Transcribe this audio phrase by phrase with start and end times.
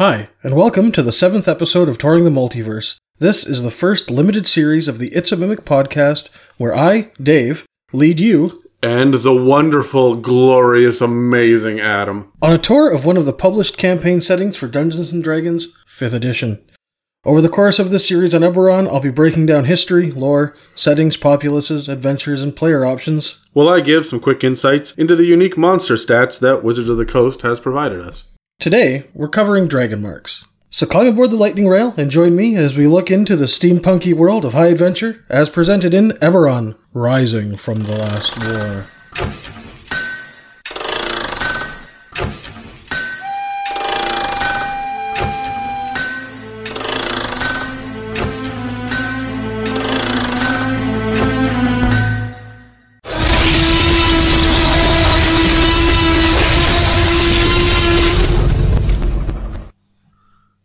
[0.00, 2.96] Hi, and welcome to the seventh episode of Touring the Multiverse.
[3.18, 7.66] This is the first limited series of the It's a Mimic podcast where I, Dave,
[7.92, 12.32] lead you And the wonderful, glorious, amazing Adam.
[12.40, 16.14] on a tour of one of the published campaign settings for Dungeons and Dragons 5th
[16.14, 16.64] edition.
[17.26, 21.18] Over the course of this series on Eberron, I'll be breaking down history, lore, settings,
[21.18, 23.46] populaces, adventures, and player options.
[23.52, 27.04] Will I give some quick insights into the unique monster stats that Wizards of the
[27.04, 28.29] Coast has provided us?
[28.60, 30.44] Today, we're covering dragon marks.
[30.68, 34.12] So climb aboard the lightning rail and join me as we look into the steampunky
[34.12, 39.59] world of high adventure as presented in Eberron, Rising from the Last War.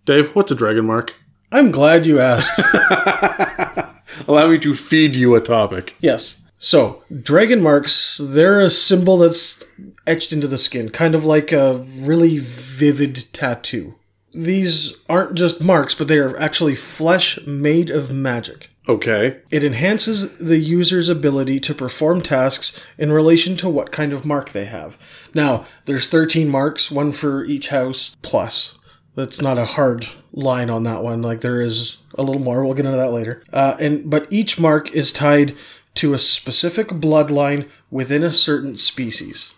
[0.05, 1.15] Dave, what's a dragon mark?
[1.51, 2.59] I'm glad you asked.
[4.27, 5.95] Allow me to feed you a topic.
[5.99, 6.41] yes.
[6.57, 9.63] So, dragon marks, they're a symbol that's
[10.07, 13.95] etched into the skin, kind of like a really vivid tattoo.
[14.33, 18.69] These aren't just marks, but they are actually flesh made of magic.
[18.89, 19.41] Okay.
[19.51, 24.49] It enhances the user's ability to perform tasks in relation to what kind of mark
[24.49, 24.97] they have.
[25.35, 28.77] Now, there's 13 marks, one for each house, plus.
[29.15, 31.21] That's not a hard line on that one.
[31.21, 32.63] Like there is a little more.
[32.63, 33.41] We'll get into that later.
[33.51, 35.55] Uh, and but each mark is tied
[35.95, 39.53] to a specific bloodline within a certain species.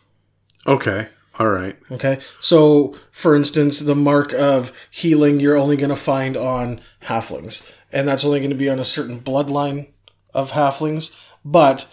[0.67, 1.09] Okay.
[1.39, 1.77] All right.
[1.91, 2.19] Okay.
[2.39, 8.07] So, for instance, the mark of healing you're only going to find on halflings, and
[8.07, 9.89] that's only going to be on a certain bloodline
[10.33, 11.13] of halflings,
[11.45, 11.87] but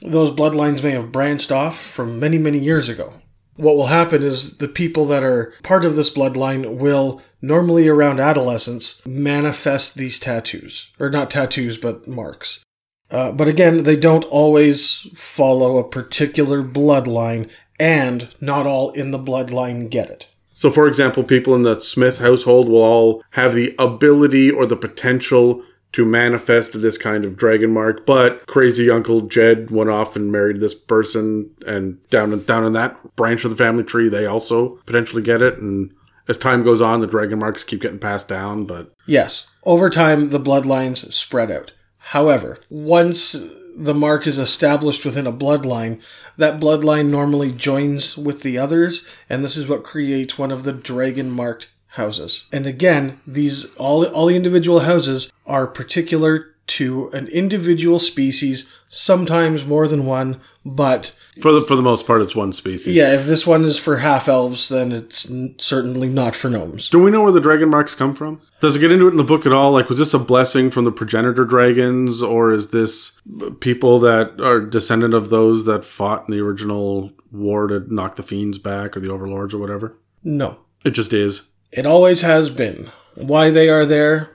[0.00, 3.14] those bloodlines may have branched off from many, many years ago.
[3.56, 8.20] What will happen is the people that are part of this bloodline will normally around
[8.20, 12.64] adolescence manifest these tattoos, or not tattoos, but marks.
[13.10, 17.48] Uh, but again, they don't always follow a particular bloodline,
[17.78, 20.28] and not all in the bloodline get it.
[20.50, 24.76] So, for example, people in the Smith household will all have the ability or the
[24.76, 25.62] potential
[25.94, 30.60] to manifest this kind of dragon mark, but crazy Uncle Jed went off and married
[30.60, 34.70] this person, and down in, down in that branch of the family tree, they also
[34.86, 35.58] potentially get it.
[35.58, 35.94] And
[36.26, 38.64] as time goes on, the dragon marks keep getting passed down.
[38.64, 41.72] But Yes, over time, the bloodlines spread out.
[41.98, 43.36] However, once
[43.76, 46.02] the mark is established within a bloodline,
[46.36, 50.72] that bloodline normally joins with the others, and this is what creates one of the
[50.72, 52.46] dragon marked houses.
[52.52, 59.66] And again, these all all the individual houses are particular to an individual species, sometimes
[59.66, 62.94] more than one, but for the for the most part, it's one species.
[62.96, 66.88] yeah, if this one is for half elves, then it's n- certainly not for gnomes.
[66.88, 68.40] Do we know where the dragon marks come from?
[68.60, 69.72] Does it get into it in the book at all?
[69.72, 73.20] Like, was this a blessing from the progenitor dragons, or is this
[73.60, 78.22] people that are descendant of those that fought in the original war to knock the
[78.22, 79.98] fiends back, or the overlords, or whatever?
[80.22, 80.60] No.
[80.84, 81.50] It just is.
[81.74, 82.90] It always has been.
[83.16, 84.30] Why they are there,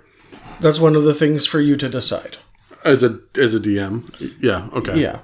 [0.60, 2.38] that's one of the things for you to decide.
[2.84, 5.22] As a as a DM, yeah, okay, Yeah.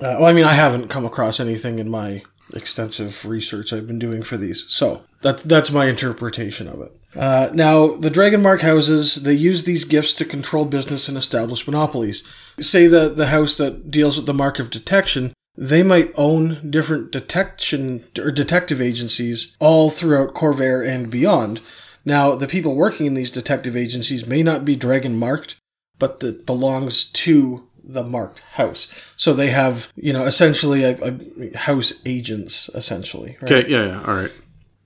[0.00, 2.22] Uh, well, I mean, I haven't come across anything in my
[2.54, 6.96] extensive research I've been doing for these, so that's that's my interpretation of it.
[7.16, 11.66] Uh, now, the Dragon Mark houses they use these gifts to control business and establish
[11.66, 12.26] monopolies.
[12.60, 17.12] Say that the house that deals with the Mark of Detection, they might own different
[17.12, 21.60] detection or detective agencies all throughout Khorvaire and beyond.
[22.02, 25.56] Now, the people working in these detective agencies may not be dragon marked,
[25.98, 28.90] but that belongs to the marked house.
[29.16, 33.36] So they have, you know, essentially a, a house agents, essentially.
[33.42, 33.52] Right?
[33.52, 34.32] okay, yeah, yeah, all right.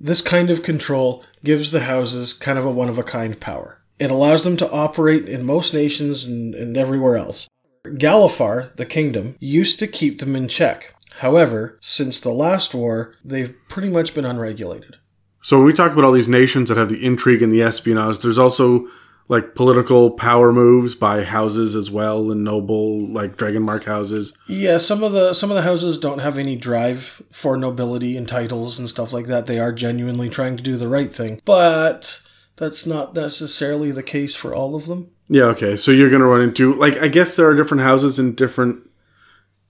[0.00, 3.80] This kind of control gives the houses kind of a one of a kind power.
[4.00, 7.46] It allows them to operate in most nations and, and everywhere else.
[7.84, 10.95] Galifar, the kingdom, used to keep them in check.
[11.19, 14.97] However, since the last war, they've pretty much been unregulated.
[15.43, 18.19] So when we talk about all these nations that have the intrigue and the espionage,
[18.19, 18.89] there's also
[19.28, 24.37] like political power moves by houses as well, and noble like dragon mark houses.
[24.48, 28.28] Yeah, some of the some of the houses don't have any drive for nobility and
[28.28, 29.47] titles and stuff like that.
[29.47, 32.21] They are genuinely trying to do the right thing, but
[32.57, 35.10] that's not necessarily the case for all of them.
[35.28, 35.76] Yeah, okay.
[35.76, 38.88] So you're gonna run into like I guess there are different houses in different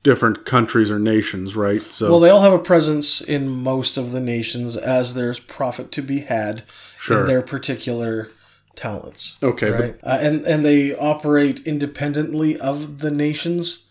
[0.02, 1.80] different countries or nations, right?
[1.92, 5.90] So Well, they all have a presence in most of the nations as there's profit
[5.92, 6.62] to be had
[6.98, 7.20] Sure.
[7.22, 8.28] in their particular
[8.76, 9.36] talents.
[9.42, 13.84] okay, but Uh, and and they operate independently of the nations.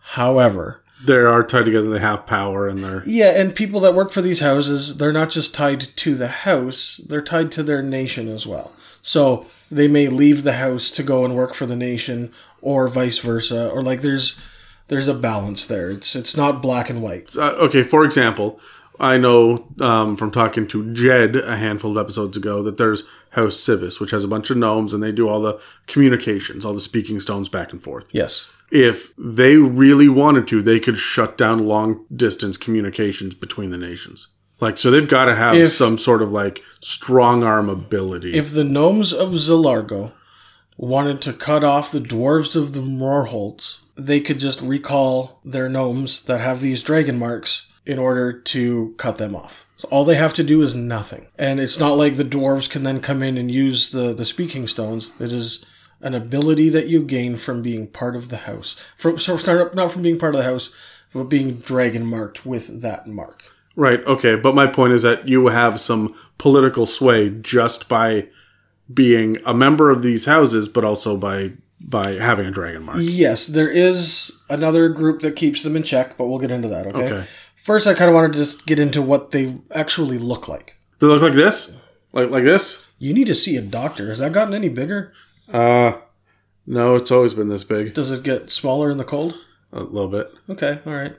[0.00, 1.90] However, They are tied together.
[1.90, 5.30] They have power, and they're Yeah, and people that work for these houses, they're not
[5.30, 8.72] just tied to the house, they're tied to their nation as well.
[9.06, 13.18] So they may leave the house to go and work for the nation or vice
[13.18, 14.40] versa or like there's
[14.88, 15.90] there's a balance there.
[15.90, 17.36] It's it's not black and white.
[17.36, 17.82] uh, okay.
[17.82, 18.58] For example,
[18.98, 23.56] I know um, from talking to Jed a handful of episodes ago that there's House
[23.56, 26.80] Sivis, which has a bunch of gnomes, and they do all the communications, all the
[26.80, 28.06] speaking stones back and forth.
[28.12, 28.50] Yes.
[28.70, 34.28] If they really wanted to, they could shut down long distance communications between the nations.
[34.60, 38.34] Like, so they've got to have If- some sort of like strong arm ability.
[38.34, 40.12] If the gnomes of Zilargo
[40.76, 45.68] wanted to cut off the dwarves of the Mror Holds, they could just recall their
[45.68, 49.66] gnomes that have these dragon marks in order to cut them off.
[49.76, 51.26] So all they have to do is nothing.
[51.38, 54.66] And it's not like the dwarves can then come in and use the, the speaking
[54.66, 55.12] stones.
[55.20, 55.64] It is
[56.00, 58.76] an ability that you gain from being part of the house.
[58.96, 60.72] From so not not from being part of the house,
[61.12, 63.53] but being dragon marked with that mark.
[63.76, 64.04] Right.
[64.04, 64.36] Okay.
[64.36, 68.28] But my point is that you have some political sway just by
[68.92, 72.98] being a member of these houses, but also by by having a dragon mark.
[73.00, 76.86] Yes, there is another group that keeps them in check, but we'll get into that,
[76.86, 77.04] okay?
[77.04, 77.26] Okay.
[77.62, 80.78] First, I kind of wanted to just get into what they actually look like.
[80.98, 81.76] They look like this,
[82.12, 82.82] like like this.
[82.98, 84.08] You need to see a doctor.
[84.08, 85.12] Has that gotten any bigger?
[85.52, 85.94] Uh
[86.66, 87.92] no, it's always been this big.
[87.94, 89.34] Does it get smaller in the cold?
[89.72, 90.32] A little bit.
[90.48, 91.12] Okay, all right.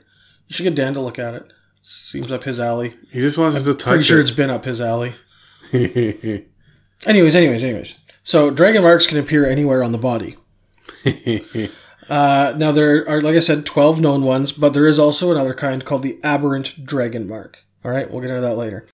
[0.48, 1.52] You should get Dan to look at it.
[1.88, 2.96] Seems up his alley.
[3.12, 3.84] He just wants us to touch.
[3.84, 4.22] Pretty sure it.
[4.22, 5.14] it's been up his alley.
[5.72, 7.98] Anyways, anyways, anyways.
[8.24, 10.36] So dragon marks can appear anywhere on the body.
[12.08, 15.52] Uh, now there are, like I said, twelve known ones, but there is also another
[15.54, 17.64] kind called the aberrant dragon mark.
[17.84, 18.86] All right, we'll get into that later.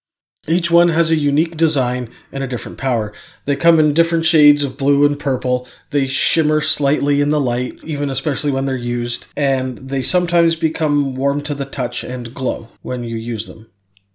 [0.49, 3.13] Each one has a unique design and a different power.
[3.45, 5.69] They come in different shades of blue and purple.
[5.91, 11.15] They shimmer slightly in the light, even especially when they're used, and they sometimes become
[11.15, 13.71] warm to the touch and glow when you use them.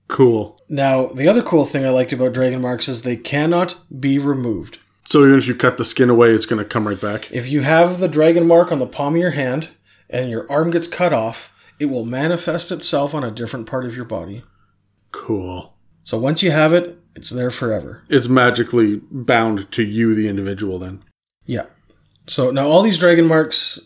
[0.09, 0.59] cool.
[0.68, 4.79] Now, the other cool thing I liked about dragon marks is they cannot be removed.
[5.06, 7.31] So even if you cut the skin away, it's going to come right back.
[7.31, 9.69] If you have the dragon mark on the palm of your hand
[10.09, 13.95] and your arm gets cut off, it will manifest itself on a different part of
[13.95, 14.44] your body.
[15.13, 15.76] Cool.
[16.07, 18.01] So once you have it, it's there forever.
[18.07, 20.80] It's magically bound to you, the individual.
[20.80, 21.04] Then.
[21.45, 21.65] Yeah.
[22.27, 23.77] So now all these dragon marks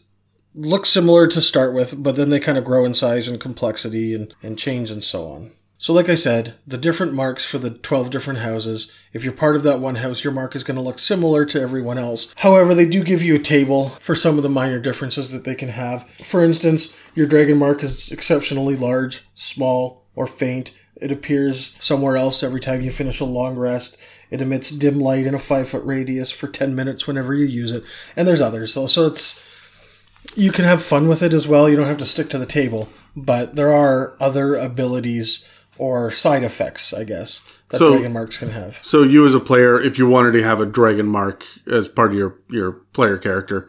[0.54, 4.14] look similar to start with, but then they kind of grow in size and complexity
[4.14, 5.52] and, and change and so on.
[5.80, 9.56] So, like I said, the different marks for the 12 different houses, if you're part
[9.56, 12.32] of that one house, your mark is going to look similar to everyone else.
[12.36, 15.56] However, they do give you a table for some of the minor differences that they
[15.56, 16.08] can have.
[16.24, 20.72] For instance, your dragon mark is exceptionally large, small, or faint.
[21.02, 23.98] It appears somewhere else every time you finish a long rest.
[24.30, 27.72] It emits dim light in a five foot radius for 10 minutes whenever you use
[27.72, 27.84] it.
[28.16, 28.72] And there's others.
[28.72, 29.44] So, so it's
[30.36, 31.68] you can have fun with it as well.
[31.68, 35.46] You don't have to stick to the table, but there are other abilities
[35.78, 38.78] or side effects, I guess, that So- dragon marks can have.
[38.84, 42.12] So you as a player, if you wanted to have a dragon mark as part
[42.12, 43.68] of your your player character,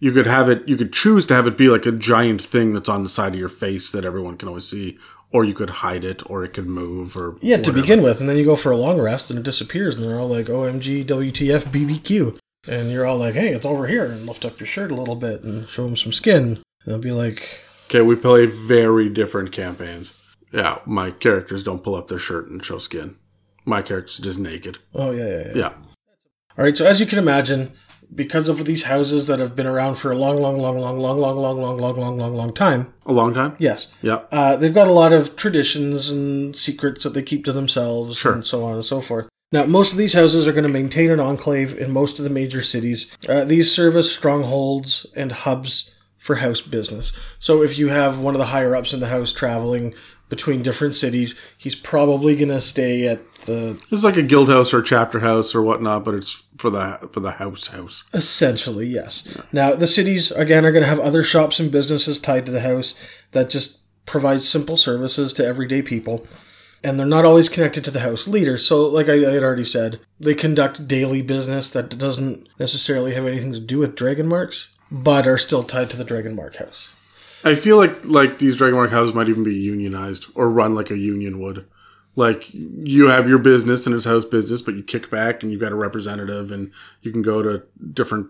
[0.00, 0.64] you could have it.
[0.66, 3.34] You could choose to have it be like a giant thing that's on the side
[3.34, 4.98] of your face that everyone can always see,
[5.32, 8.28] or you could hide it, or it could move, or Yeah, to begin with, and
[8.28, 11.04] then you go for a long rest and it disappears, and they're all like, "OMG,
[11.04, 14.90] WTF, BBQ," and you're all like, "Hey, it's over here," and lift up your shirt
[14.90, 18.46] a little bit and show them some skin, and they'll be like, Okay, we play
[18.46, 20.18] very different campaigns.
[20.50, 23.16] Yeah, my characters don't pull up their shirt and show skin.
[23.66, 24.78] My character's just naked.
[24.94, 25.72] "Oh yeah, yeah, yeah." Yeah.
[26.58, 27.72] All right, so as you can imagine,
[28.14, 31.18] because of these houses that have been around for a long, long, long, long, long,
[31.18, 33.54] long, long, long, long, long, long, long time, A long time?
[33.58, 34.20] yes, Yeah.
[34.30, 38.32] Uh, they've got a lot of traditions and secrets that they keep to themselves Sure.
[38.34, 39.28] and so on and so forth.
[39.50, 42.30] Now, most of these houses are going to maintain an enclave in most of the
[42.30, 43.14] major cities.
[43.28, 47.12] Uh, these serve as strongholds and hubs for house business.
[47.38, 49.94] So, if you have one of the higher ups in the house traveling
[50.32, 54.48] between different cities, he's probably going to stay at the This is like a guild
[54.48, 58.04] house or a chapter house or whatnot, but it's for the for the house house.
[58.14, 59.28] Essentially, yes.
[59.52, 62.62] Now, the cities, again, are going to have other shops and businesses tied to the
[62.62, 62.98] house
[63.32, 66.26] that just provide simple services to everyday people.
[66.82, 68.56] And they're not always connected to the house leader.
[68.56, 73.26] So, like I, I had already said, they conduct daily business that doesn't necessarily have
[73.26, 76.88] anything to do with dragon marks, but are still tied to the dragon mark house.
[77.44, 80.90] I feel like like these Dragon Mark houses might even be unionized or run like
[80.90, 81.66] a union would.
[82.14, 85.60] Like you have your business and it's house business, but you kick back and you've
[85.60, 86.70] got a representative and
[87.00, 87.62] you can go to
[87.94, 88.26] different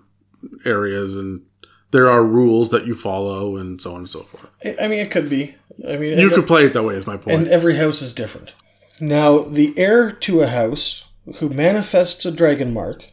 [0.65, 1.43] areas and
[1.91, 4.57] there are rules that you follow and so on and so forth.
[4.65, 5.57] I, I mean, it could be.
[5.87, 7.37] I mean, You could play it that way is my point.
[7.39, 8.55] and every house is different.
[9.01, 13.11] Now, the heir to a house who manifests a dragon mark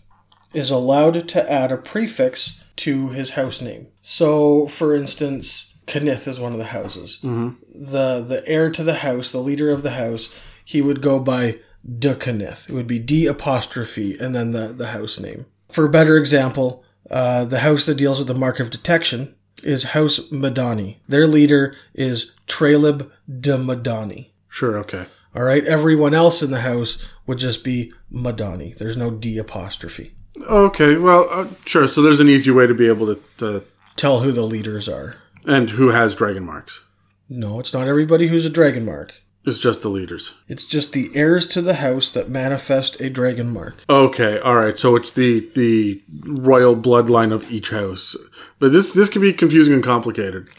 [0.54, 3.88] is allowed to add a prefix to his house name.
[4.02, 7.20] So, for instance, Cannith is one of the houses.
[7.22, 11.60] The the heir to the house, the leader of the house, he would go by
[11.98, 12.70] de Cannith.
[12.70, 15.46] It would be D apostrophe and then the, the house name.
[15.70, 19.84] For a better example, uh, the house that deals with the mark of detection is
[19.84, 20.98] House Medani.
[21.08, 24.30] Their leader is Tralib de Medani.
[24.48, 24.78] Sure.
[24.80, 25.06] Okay.
[25.36, 28.76] All right, everyone else in the house would just be Medani.
[28.76, 30.14] There's no D apostrophe.
[30.50, 30.96] Okay.
[30.96, 31.88] Well, uh, sure.
[31.88, 33.64] So there's an easy way to be able to, to
[34.00, 35.18] Tell who the leaders are.
[35.48, 36.84] And who has dragon marks.
[37.30, 39.14] No, it's not everybody who's a dragon mark.
[39.46, 40.36] It's just the leaders.
[40.48, 43.78] It's just the heirs to the house that manifest a dragon mark.
[43.90, 44.78] Okay, all right.
[44.78, 48.16] So it's the the royal bloodline of each house.
[48.60, 50.50] But this this can be confusing and complicated.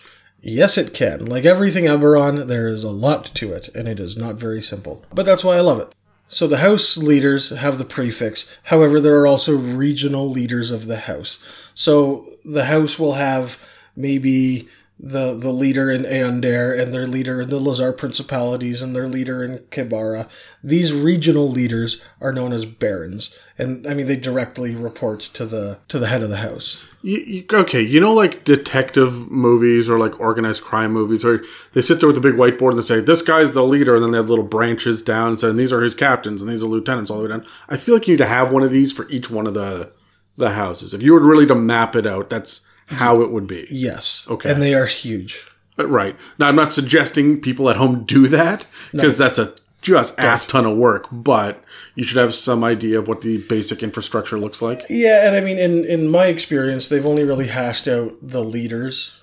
[0.43, 1.27] Yes, it can.
[1.27, 5.05] Like everything Eberron, there is a lot to it, and it is not very simple.
[5.13, 5.95] But that's why I love it.
[6.29, 8.49] So the house leaders have the prefix.
[8.65, 11.41] However, there are also regional leaders of the house.
[11.75, 13.63] So the house will have
[14.00, 14.69] maybe
[15.02, 19.42] the the leader in Aundair and their leader in the Lhazaar Principalities and their leader
[19.42, 20.28] in Q'barra.
[20.62, 25.78] These regional leaders are known as barons, and I mean they directly report to the
[25.88, 26.85] to the head of the house.
[27.02, 31.40] You, you, okay, you know, like detective movies or like organized crime movies, where
[31.73, 34.04] they sit there with a big whiteboard and they say, "This guy's the leader," and
[34.04, 36.66] then they have little branches down and saying, "These are his captains and these are
[36.66, 38.92] lieutenants all the way down." I feel like you need to have one of these
[38.92, 39.92] for each one of the
[40.37, 40.92] the houses.
[40.92, 43.67] If you were really to map it out, that's how it would be.
[43.71, 44.27] Yes.
[44.29, 44.51] Okay.
[44.51, 45.45] And they are huge.
[45.79, 46.17] Uh, Right.
[46.39, 50.67] Now, I'm not suggesting people at home do that because that's a just ass ton
[50.67, 54.83] of work, but you should have some idea of what the basic infrastructure looks like.
[54.91, 59.23] Yeah, and I mean, in in my experience, they've only really hashed out the leaders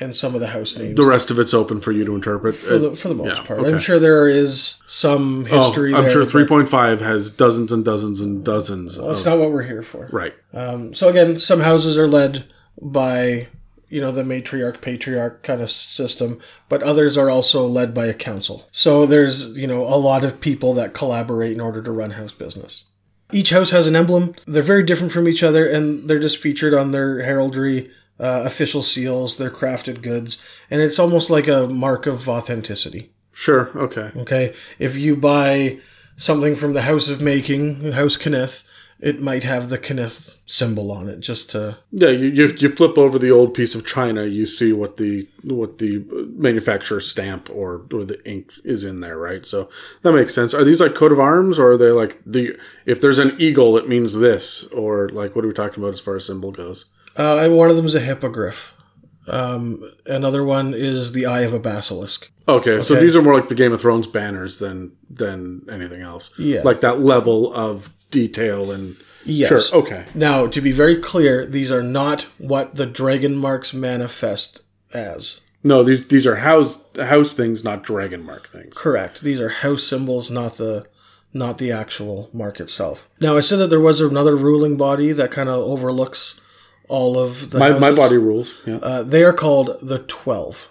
[0.00, 2.54] and some of the house names The rest of it's open for you to interpret.
[2.54, 3.60] for the for the most yeah, part.
[3.60, 3.72] okay.
[3.72, 5.94] I'm sure there is some Oh, history.
[5.94, 8.96] I'm there, sure 3.5 has dozens and dozens and dozens.
[8.98, 10.08] That's Of, not what we're here for.
[10.12, 10.34] right.
[10.52, 12.44] Um, so again, some houses are led
[12.80, 13.48] by
[13.88, 18.14] you know the matriarch patriarch kind of system, but others are also led by a
[18.14, 18.68] council.
[18.70, 22.34] So there's you know a lot of people that collaborate in order to run house
[22.34, 22.84] business.
[23.32, 24.34] Each house has an emblem.
[24.46, 28.82] They're very different from each other, and they're just featured on their heraldry, uh, official
[28.82, 33.12] seals, their crafted goods, and it's almost like a mark of authenticity.
[33.32, 33.70] Sure.
[33.76, 34.10] Okay.
[34.16, 35.78] Okay, if you buy
[36.16, 38.66] something from the House of Making, House Cannith,
[39.00, 42.98] it might have the Cannith symbol on it, just to Yeah, you, you you flip
[42.98, 46.04] over the old piece of china, you see what the what the
[46.36, 49.46] manufacturer stamp or or the ink is in there, right?
[49.46, 49.68] So
[50.02, 50.54] that makes sense.
[50.54, 53.76] Are these like coat of arms, or are they like the if there's an eagle,
[53.76, 56.86] it means this, or like what are we talking about as far as symbol goes?
[57.16, 58.74] Uh, one of them is a hippogriff.
[59.28, 62.30] Um, another one is the eye of a basilisk.
[62.48, 66.30] Okay, so these are more like the Game of Thrones banners than than anything else.
[66.38, 66.62] Yeah.
[66.62, 69.68] like that level of detail and Yes.
[69.68, 69.80] sure.
[69.82, 74.62] Okay, Now, to be very clear, these are not what the dragon marks manifest
[74.94, 75.42] as.
[75.62, 78.78] no, these these are house house things, not dragon mark things.
[78.78, 79.20] Correct.
[79.20, 80.86] These are house symbols, not the
[81.34, 83.06] not the actual mark itself.
[83.20, 86.40] Now, I said that there was another ruling body that kind of overlooks
[86.88, 88.60] all of the My my body rules.
[88.66, 88.76] Yeah.
[88.76, 90.70] Uh, they are called the Twelve.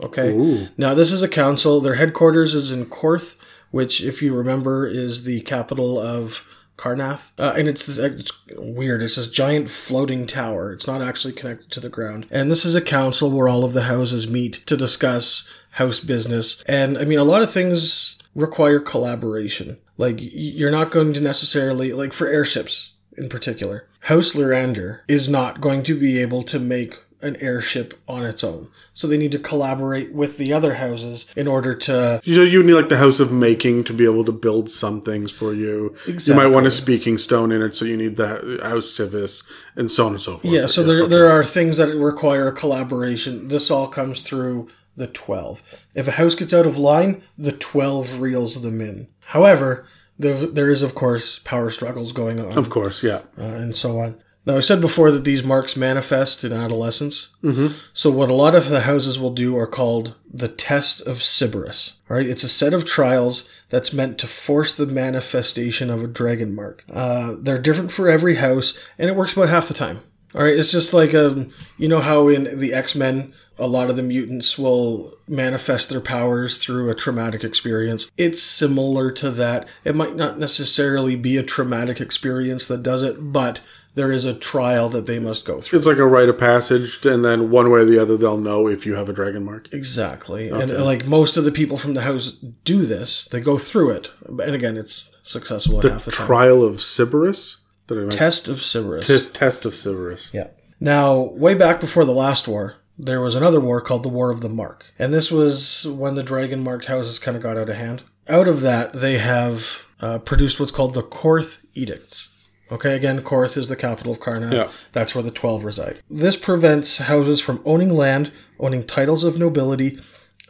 [0.00, 0.30] Okay.
[0.30, 0.68] Ooh.
[0.76, 1.80] Now, this is a council.
[1.80, 3.36] Their headquarters is in Korth,
[3.70, 6.46] which, if you remember, is the capital of
[6.76, 7.32] Karrnath.
[7.38, 9.02] Uh, and it's, it's weird.
[9.02, 10.72] It's this giant floating tower.
[10.72, 12.26] It's not actually connected to the ground.
[12.30, 16.62] And this is a council where all of the houses meet to discuss house business.
[16.62, 19.78] And I mean, a lot of things require collaboration.
[19.96, 25.60] Like, you're not going to necessarily, like for airships in particular, House Lyrandar is not
[25.60, 28.68] going to be able to make an airship on its own.
[28.94, 32.74] So they need to collaborate with the other houses in order to So you need
[32.74, 35.96] like the house of making to be able to build some things for you.
[36.06, 36.32] Exactly.
[36.32, 39.42] You might want a speaking stone in it, so you need the house Sivis
[39.74, 40.52] and so on and so forth.
[40.52, 43.48] Yeah, so there there are things that require collaboration.
[43.48, 45.86] This all comes through the 12.
[45.94, 49.08] If a house gets out of line, the 12 reels them in.
[49.26, 49.86] However,
[50.18, 53.22] there, there is of course power struggles going on of course, yeah.
[53.38, 54.20] uh, and so on.
[54.48, 57.36] Now, I said before that these marks manifest in adolescence.
[57.42, 57.74] Mm-hmm.
[57.92, 61.98] So, what a lot of the houses will do are called the Test of Siberys.
[62.08, 66.06] All right, it's a set of trials that's meant to force the manifestation of a
[66.06, 66.82] dragon mark.
[66.90, 70.00] Uh, they're different for every house, and it works about half the time.
[70.34, 73.88] All right, it's just like um, you know how in the X Men, a lot
[73.88, 78.10] of the mutants will manifest their powers through a traumatic experience.
[78.16, 79.66] It's similar to that.
[79.84, 83.60] It might not necessarily be a traumatic experience that does it, but
[83.94, 85.78] there is a trial that they must go through.
[85.78, 88.68] It's like a rite of passage, and then one way or the other, they'll know
[88.68, 89.72] if you have a dragon mark.
[89.72, 90.50] Exactly.
[90.50, 93.90] And uh, like most of the people from the house do this, they go through
[93.90, 94.10] it.
[94.26, 96.00] And again, it's successful the time.
[96.00, 97.56] Trial of Siberys?
[97.88, 99.06] Did I make Test of Siberys.
[99.06, 100.32] T- test of Siberys.
[100.32, 100.48] Yeah.
[100.80, 104.40] Now, way back before the last war, there was another war called the War of
[104.40, 104.92] the Mark.
[104.98, 108.02] And this was when the dragon marked houses kind of got out of hand.
[108.28, 112.32] Out of that, they have uh, produced what's called the Korth Edicts.
[112.70, 114.52] Okay, again, Korth is the capital of Karrnath.
[114.52, 114.68] Yeah.
[114.92, 116.00] That's where the 12 reside.
[116.10, 118.30] This prevents houses from owning land,
[118.60, 119.98] owning titles of nobility,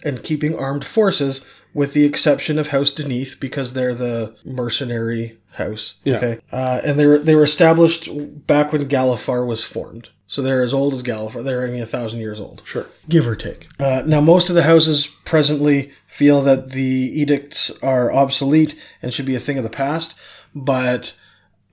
[0.04, 1.44] and keeping armed forces,
[1.74, 5.94] with the exception of House Deneith, because they're the mercenary house.
[6.04, 6.16] Yeah.
[6.16, 6.38] Okay.
[6.52, 8.08] Uh, and they were, they were established
[8.46, 10.08] back when Galifar was formed.
[10.26, 11.42] So they're as old as Galifar.
[11.42, 12.86] They're only a thousand years old Sure.
[13.08, 13.66] give or take.
[13.80, 19.24] Uh, now, most of the houses presently feel that the edicts are obsolete and should
[19.24, 20.18] be a thing of the past,
[20.54, 21.16] but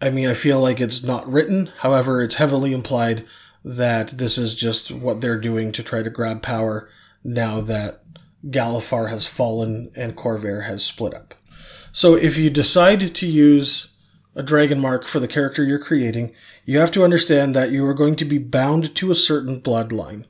[0.02, 1.70] I mean, I feel like it's not written.
[1.80, 3.26] However, it's heavily implied
[3.66, 6.88] that this is just what they're doing to try to grab power
[7.26, 8.04] now that
[8.48, 11.34] Galifar has fallen and Khorvaire has split up.
[11.92, 13.96] So, if you decide to use
[14.36, 16.34] a dragon mark for the character you're creating,
[16.66, 20.26] you have to understand that you are going to be bound to a certain bloodline.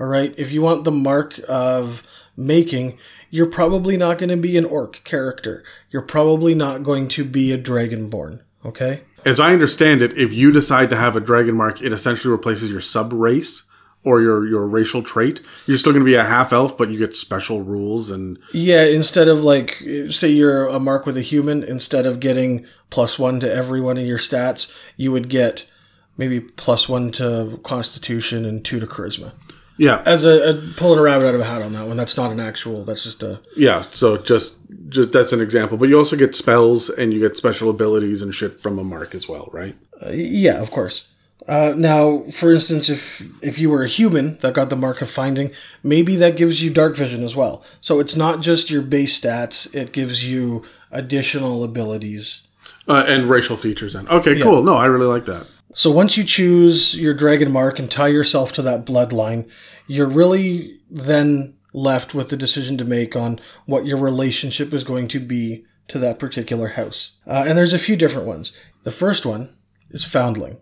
[0.00, 0.34] All right.
[0.38, 2.02] If you want the mark of
[2.36, 2.98] making,
[3.28, 5.62] you're probably not going to be an orc character.
[5.90, 8.40] You're probably not going to be a dragonborn.
[8.64, 9.02] Okay.
[9.26, 12.70] As I understand it, if you decide to have a dragon mark, it essentially replaces
[12.70, 13.69] your sub race
[14.02, 15.40] or your, your racial trait.
[15.66, 18.84] You're still going to be a half elf, but you get special rules and Yeah.
[18.84, 23.40] Instead of like, say you're a mark with a human, instead of getting plus one
[23.40, 25.70] to every one of your stats, you would get
[26.16, 29.32] maybe plus one to constitution and two to charisma.
[29.78, 32.16] yeah, As a, a pulling a rabbit out of a hat on that one, that's
[32.16, 32.84] not an actual.
[32.84, 33.82] That's just a yeah.
[33.92, 35.76] So just just that's an example.
[35.78, 39.14] But you also get spells and you get special abilities and shit from a mark
[39.14, 39.74] as well, right?
[40.04, 41.14] Uh, yeah, of course.
[41.48, 45.10] Uh, now, for instance, if if you were a human that got the mark of
[45.10, 45.50] finding,
[45.82, 47.62] maybe that gives you dark vision as well.
[47.80, 52.46] So it's not just your base stats; it gives you additional abilities.
[52.88, 53.94] Uh, and racial features.
[53.94, 54.62] Then okay, cool.
[54.62, 55.46] No, I really like that.
[55.72, 59.48] So once you choose your dragon mark and tie yourself to that bloodline,
[59.86, 65.06] you're really then left with the decision to make on what your relationship is going
[65.08, 67.12] to be to that particular house.
[67.26, 68.56] Uh, and there's a few different ones.
[68.82, 69.54] The first one
[69.90, 70.58] is foundling.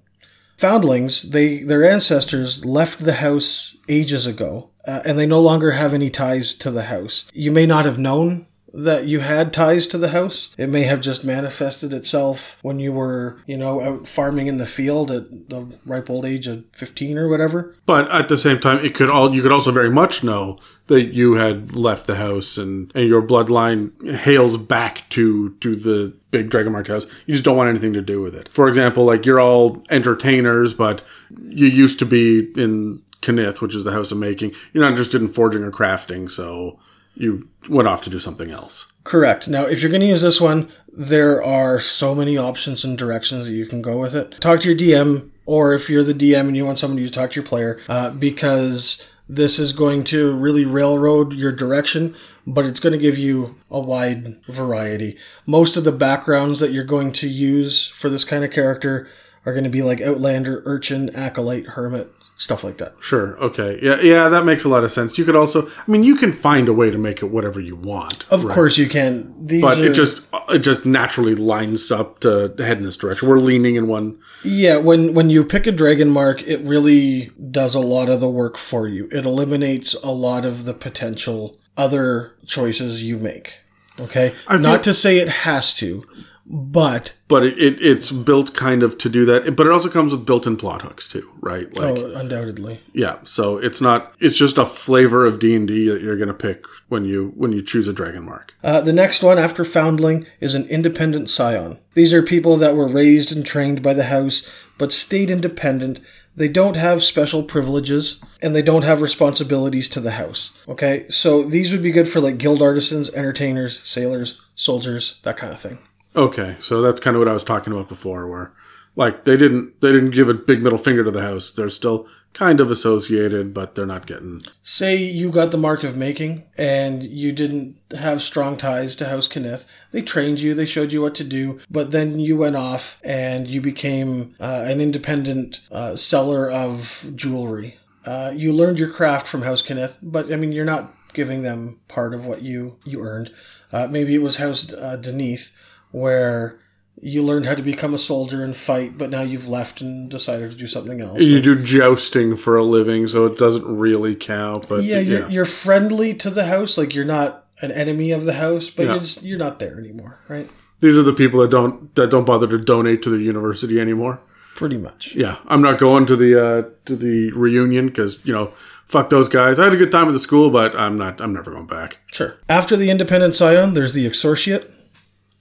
[0.58, 5.94] Foundlings, they their ancestors left the house ages ago, uh, and they no longer have
[5.94, 7.30] any ties to the house.
[7.32, 10.54] You may not have known that you had ties to the house.
[10.58, 14.66] It may have just manifested itself when you were, you know, out farming in the
[14.66, 17.74] field at the ripe old age of 15 or whatever.
[17.86, 21.14] But at the same time, it could all you could also very much know that
[21.14, 26.50] you had left the house and, and your bloodline hails back to to the big
[26.50, 27.06] dragon Mark house.
[27.26, 28.48] You just don't want anything to do with it.
[28.48, 31.02] For example, like you're all entertainers, but
[31.48, 34.52] you used to be in Cannith, which is the house of making.
[34.72, 36.78] You're not interested in forging or crafting, so
[37.18, 38.92] you went off to do something else.
[39.04, 39.48] Correct.
[39.48, 43.46] Now, if you're going to use this one, there are so many options and directions
[43.46, 44.40] that you can go with it.
[44.40, 47.32] Talk to your DM, or if you're the DM and you want somebody to talk
[47.32, 52.14] to your player, uh, because this is going to really railroad your direction,
[52.46, 55.18] but it's going to give you a wide variety.
[55.44, 59.08] Most of the backgrounds that you're going to use for this kind of character
[59.44, 62.94] are going to be like Outlander, Urchin, Acolyte, Hermit, stuff like that.
[63.00, 63.36] Sure.
[63.38, 63.78] Okay.
[63.82, 64.00] Yeah.
[64.00, 64.28] Yeah.
[64.30, 65.18] That makes a lot of sense.
[65.18, 67.76] You could also, I mean, you can find a way to make it whatever you
[67.76, 68.24] want.
[68.30, 69.34] Of course, you can.
[69.46, 73.28] These but are, it just it just naturally lines up to head in this direction.
[73.28, 74.18] We're leaning in one.
[74.44, 78.30] Yeah, when when you pick a dragon mark, it really does a lot of the
[78.30, 79.08] work for you.
[79.12, 83.60] It eliminates a lot of the potential other choices you make.
[84.00, 84.32] Okay?
[84.48, 86.04] feel- Not to say it has to,
[86.50, 89.54] but But it, it it's built kind of to do that.
[89.54, 91.72] But it also comes with built-in plot hooks too, right?
[91.76, 92.80] Like oh, undoubtedly.
[92.94, 93.18] yeah.
[93.24, 94.14] So it's not.
[94.18, 97.52] It's just a flavor of D and D that you're gonna pick when you when
[97.52, 98.54] you choose a dragon mark.
[98.64, 101.78] Uh, the next one after Foundling is an independent scion.
[101.94, 106.00] These are people that were raised and trained by the house, but stayed independent.
[106.34, 110.56] They don't have special privileges, and they don't have responsibilities to the house.
[110.68, 115.52] Okay, so these would be good for like guild artisans, entertainers, sailors, soldiers, that kind
[115.52, 115.78] of thing.
[116.18, 118.52] Okay, so that's kind of what I was talking about before, where
[118.96, 121.52] like they didn't they didn't give a big middle finger to the house.
[121.52, 124.42] They're still kind of associated, but they're not getting.
[124.60, 129.28] Say you got the mark of making and you didn't have strong ties to House
[129.28, 129.68] Cannith.
[129.92, 133.46] They trained you, they showed you what to do, but then you went off and
[133.46, 137.78] you became uh, an independent uh, seller of jewelry.
[138.04, 141.78] Uh, you learned your craft from House Cannith, but I mean, you're not giving them
[141.86, 143.32] part of what you, you earned.
[143.72, 145.56] Uh, maybe it was House uh, Deneith,
[145.90, 146.58] where
[147.00, 150.50] you learned how to become a soldier and fight, but now you've left and decided
[150.50, 151.20] to do something else.
[151.20, 154.68] You do jousting for a living, so it doesn't really count.
[154.68, 156.76] But yeah, yeah, you're, you're friendly to the house.
[156.76, 158.92] Like you're not an enemy of the house, but Yeah.
[158.92, 160.48] you're just you're not there anymore, right?
[160.80, 164.20] these are the people that don't that don't bother to donate to the university anymore.
[164.54, 165.14] Pretty much.
[165.14, 168.52] Yeah, I'm not going to the uh, to the reunion because you know
[168.86, 169.58] fuck those guys.
[169.60, 171.20] I had a good time at the school, but I'm not.
[171.20, 171.98] I'm never going back.
[172.10, 172.36] Sure.
[172.48, 174.68] After the independent scion, there's the excoriate.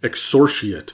[0.04, 0.94] Excoriate.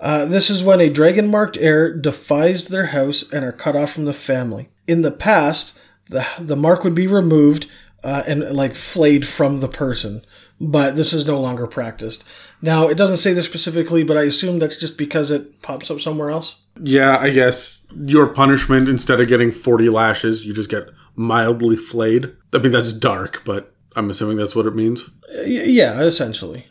[0.00, 3.92] Uh, this is when a dragon marked heir defies their house and are cut off
[3.92, 4.70] from the family.
[4.86, 7.68] In the past, the, the mark would be removed
[8.02, 10.22] uh, and like flayed from the person,
[10.58, 12.24] but this is no longer practiced.
[12.62, 16.00] Now, it doesn't say this specifically, but I assume that's just because it pops up
[16.00, 16.62] somewhere else.
[16.82, 22.34] Yeah, I guess your punishment instead of getting 40 lashes, you just get mildly flayed.
[22.54, 25.10] I mean, that's dark, but I'm assuming that's what it means.
[25.36, 26.66] Uh, yeah, essentially.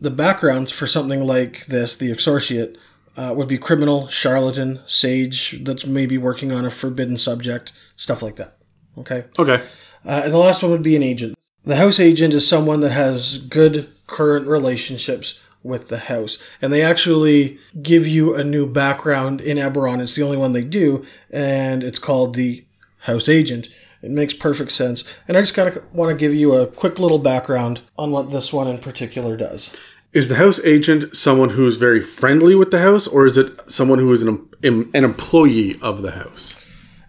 [0.00, 2.76] The backgrounds for something like this, the excoriate,
[3.16, 8.36] uh, would be criminal, charlatan, sage that's maybe working on a forbidden subject, stuff like
[8.36, 8.56] that.
[8.96, 9.24] Okay?
[9.38, 9.62] Okay.
[10.04, 11.36] Uh, and the last one would be an agent.
[11.64, 16.42] The house agent is someone that has good current relationships with the house.
[16.62, 20.00] And they actually give you a new background in Eberron.
[20.00, 22.64] It's the only one they do, and it's called the
[23.00, 23.68] house agent.
[24.00, 25.04] It makes perfect sense.
[25.26, 28.30] And I just kind of want to give you a quick little background on what
[28.30, 29.74] this one in particular does.
[30.14, 33.98] Is the house agent someone who's very friendly with the house, or is it someone
[33.98, 36.56] who is an, an employee of the house?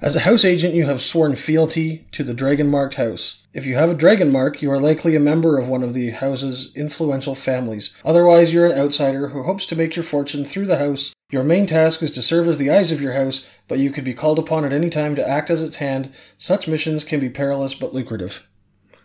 [0.02, 3.48] As a house agent, you have sworn fealty to the dragon marked house.
[3.54, 6.10] If you have a dragon mark, you are likely a member of one of the
[6.10, 7.96] house's influential families.
[8.04, 11.14] Otherwise, you're an outsider who hopes to make your fortune through the house.
[11.32, 14.04] Your main task is to serve as the eyes of your house, but you could
[14.04, 16.14] be called upon at any time to act as its hand.
[16.38, 18.46] Such missions can be perilous but lucrative.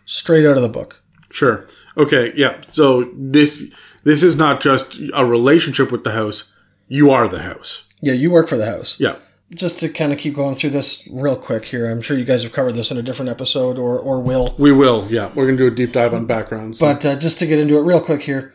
[0.03, 1.01] Straight out of the book.
[1.31, 1.67] Sure.
[1.97, 2.33] Okay.
[2.35, 2.61] Yeah.
[2.71, 3.71] So this
[4.03, 6.51] this is not just a relationship with the house.
[6.87, 7.87] You are the house.
[8.01, 8.99] Yeah, you work for the house.
[8.99, 9.17] Yeah.
[9.53, 12.43] Just to kind of keep going through this real quick here, I'm sure you guys
[12.43, 14.55] have covered this in a different episode or, or will.
[14.57, 15.07] We will.
[15.09, 15.31] Yeah.
[15.33, 16.79] We're gonna do a deep dive on backgrounds.
[16.79, 18.53] But uh, just to get into it real quick here,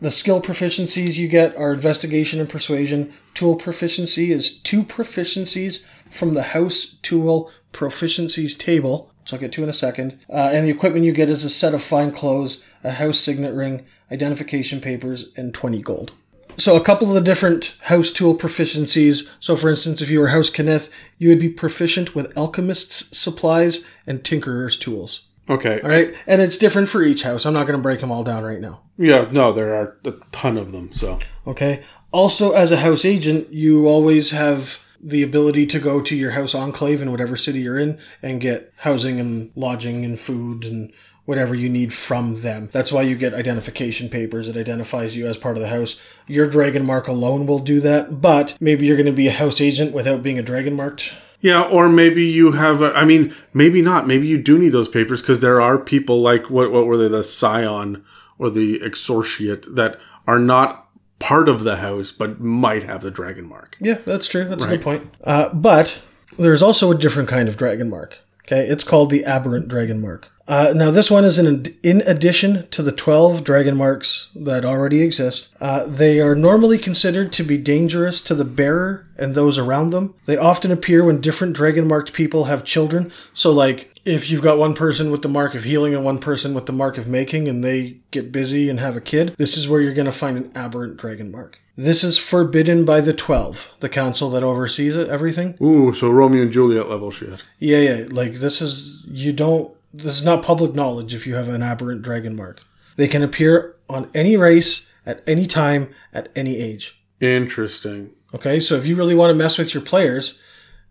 [0.00, 3.12] the skill proficiencies you get are investigation and persuasion.
[3.34, 9.62] Tool proficiency is two proficiencies from the house tool proficiencies table, which I'll get to
[9.62, 10.18] in a second.
[10.28, 13.54] Uh, and the equipment you get is a set of fine clothes, a house signet
[13.54, 16.12] ring, identification papers, and 20 gold.
[16.58, 19.28] So a couple of the different house tool proficiencies.
[19.40, 23.86] So for instance, if you were House Cannith, you would be proficient with alchemist's supplies
[24.06, 25.28] and tinkerer's tools.
[25.48, 25.80] okay.
[25.80, 27.46] All right, and it's different for each house.
[27.46, 28.80] I'm not going to break them all down right now.
[28.98, 29.28] Yeah.
[29.32, 30.92] No, there are a ton of them.
[30.92, 31.82] So Okay.
[32.12, 36.54] Also, as a house agent, you always have the ability to go to your house
[36.54, 40.92] enclave in whatever city you're in and get housing and lodging and food and
[41.24, 42.68] whatever you need from them.
[42.72, 44.48] That's why you get identification papers.
[44.48, 46.00] It identifies you as part of the house.
[46.26, 49.60] Your dragon mark alone will do that, but maybe you're going to be a house
[49.60, 51.14] agent without being a dragon marked.
[51.40, 52.82] Yeah, or maybe you have.
[52.82, 54.06] A, I mean, maybe not.
[54.06, 56.70] Maybe you do need those papers because there are people like what?
[56.70, 57.08] What were they?
[57.08, 58.04] The scion
[58.38, 60.88] or the excoriate that are not
[61.22, 63.76] part of the house but might have the dragon mark.
[63.80, 64.44] Yeah, that's true.
[64.44, 65.08] That's a good point.
[65.22, 66.02] Uh, but
[66.36, 68.18] there's also a different kind of dragon mark.
[68.44, 70.30] Okay, it's called the aberrant dragon mark.
[70.48, 75.00] Uh, now, this one is in, in addition to the 12 dragon marks that already
[75.00, 75.54] exist.
[75.60, 80.14] Uh, they are normally considered to be dangerous to the bearer and those around them.
[80.26, 83.12] They often appear when different dragon marked people have children.
[83.32, 86.54] So, like, if you've got one person with the mark of healing and one person
[86.54, 89.68] with the mark of making, and they get busy and have a kid, this is
[89.68, 91.58] where you're going to find an aberrant dragon mark.
[91.76, 95.56] This is forbidden by the 12, the council that oversees it, everything.
[95.62, 97.42] Ooh, so Romeo and Juliet level shit.
[97.58, 98.06] Yeah, yeah.
[98.10, 99.74] Like this is you don't.
[99.94, 102.62] This is not public knowledge if you have an aberrant dragon mark.
[102.96, 107.02] They can appear on any race at any time at any age.
[107.20, 108.12] Interesting.
[108.34, 110.42] Okay, so if you really want to mess with your players,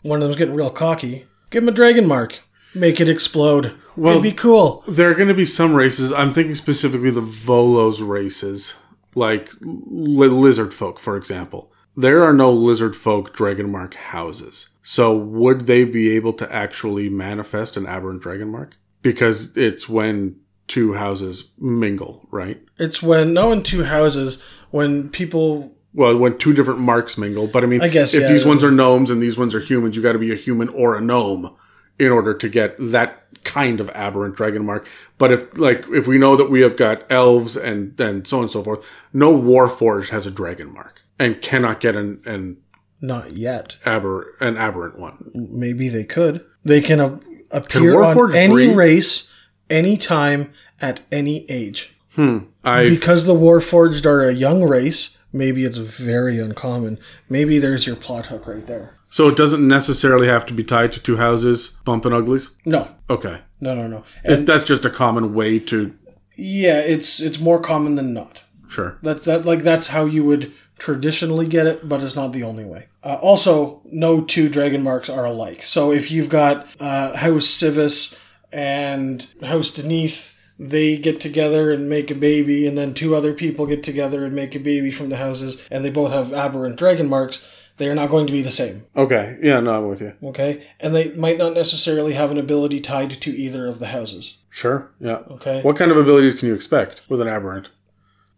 [0.02, 1.26] one of them's getting real cocky.
[1.50, 2.42] Give them a dragon mark.
[2.74, 3.74] Make it explode.
[3.96, 4.84] Well- It'd be cool.
[4.88, 6.12] There are going to be some races.
[6.12, 8.76] I'm thinking specifically the Volos races,
[9.16, 11.72] like li- lizard folk, for example.
[11.98, 14.70] There are no lizard folk dragon mark houses.
[14.82, 18.78] So would they be able to actually manifest an aberrant dragon mark?
[19.02, 22.62] Because it's when two houses mingle, right?
[22.80, 27.48] It's when no in two houses when people Well, when two different marks mingle.
[27.48, 28.28] But I mean, I guess, if yeah.
[28.32, 30.70] these ones are gnomes and these ones are humans, you got to be a human
[30.70, 31.54] or a gnome
[32.02, 34.88] in order to get that kind of aberrant dragon mark.
[35.20, 38.44] But if like if we know that we have got elves and then so on
[38.44, 38.84] and so forth,
[39.14, 42.58] no warforged has a dragon mark and cannot get an an
[43.00, 43.78] not yet.
[43.86, 45.32] aber an aberrant one.
[45.34, 46.44] Maybe they could.
[46.64, 47.20] They can a-
[47.52, 48.76] appear Warforged on any breed?
[48.76, 49.32] race,
[49.70, 51.96] anytime, at any age.
[52.16, 56.98] Hmm, I because the Warforged are a young race, maybe it's very uncommon.
[57.30, 58.96] Maybe there's your plot hook right there.
[59.12, 62.56] So it doesn't necessarily have to be tied to two houses, bumping uglies.
[62.66, 64.04] No, Okay, no, no, no.
[64.24, 65.94] And that's just a common way to
[66.38, 68.42] yeah, it's it's more common than not.
[68.70, 68.98] sure.
[69.04, 72.66] That's that like that's how you would traditionally get it, but it's not the only
[72.66, 72.88] way.
[73.04, 75.64] Uh, also, no two dragon marks are alike.
[75.64, 78.18] So if you've got uh, House Sivis,
[78.52, 83.66] and House Deneith, they get together and make a baby, and then two other people
[83.66, 87.08] get together and make a baby from the houses, and they both have aberrant dragon
[87.10, 87.46] marks,
[87.82, 88.86] they are not going to be the same.
[88.96, 89.40] Okay.
[89.42, 90.14] Yeah, no, I'm with you.
[90.24, 90.64] Okay?
[90.80, 94.38] And they might not necessarily have an ability tied to either of the houses.
[94.52, 94.92] Sure.
[95.00, 95.24] Yeah.
[95.32, 95.62] Okay?
[95.64, 97.70] What kind of abilities can you expect with an aberrant?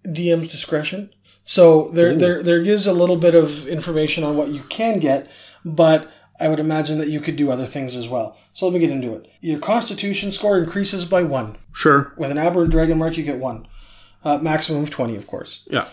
[0.05, 1.13] DM's discretion.
[1.43, 5.29] So there, there, there is a little bit of information on what you can get,
[5.65, 8.37] but I would imagine that you could do other things as well.
[8.53, 9.29] So let me get into it.
[9.41, 11.57] Your Constitution score increases by one.
[11.73, 12.13] Sure.
[12.15, 13.67] With an aberrant dragon mark, you get one.
[14.23, 15.63] Uh, maximum of 20, of course.
[15.69, 15.87] Yeah.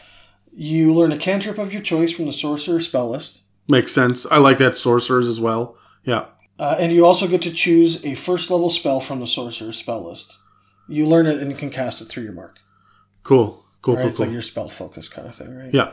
[0.53, 3.43] You learn a cantrip of your choice from the sorcerer spell list.
[3.69, 4.27] Makes sense.
[4.27, 5.77] I like that sorcerers as well.
[6.05, 6.27] Yeah.
[6.59, 10.07] Uh, and you also get to choose a first level spell from the sorcerer spell
[10.07, 10.37] list.
[10.89, 12.59] You learn it and you can cast it through your mark.
[13.23, 13.65] Cool.
[13.81, 13.95] Cool.
[13.95, 14.03] Right?
[14.03, 14.09] Cool.
[14.09, 14.27] It's cool.
[14.27, 15.73] like your spell focus kind of thing, right?
[15.73, 15.93] yeah.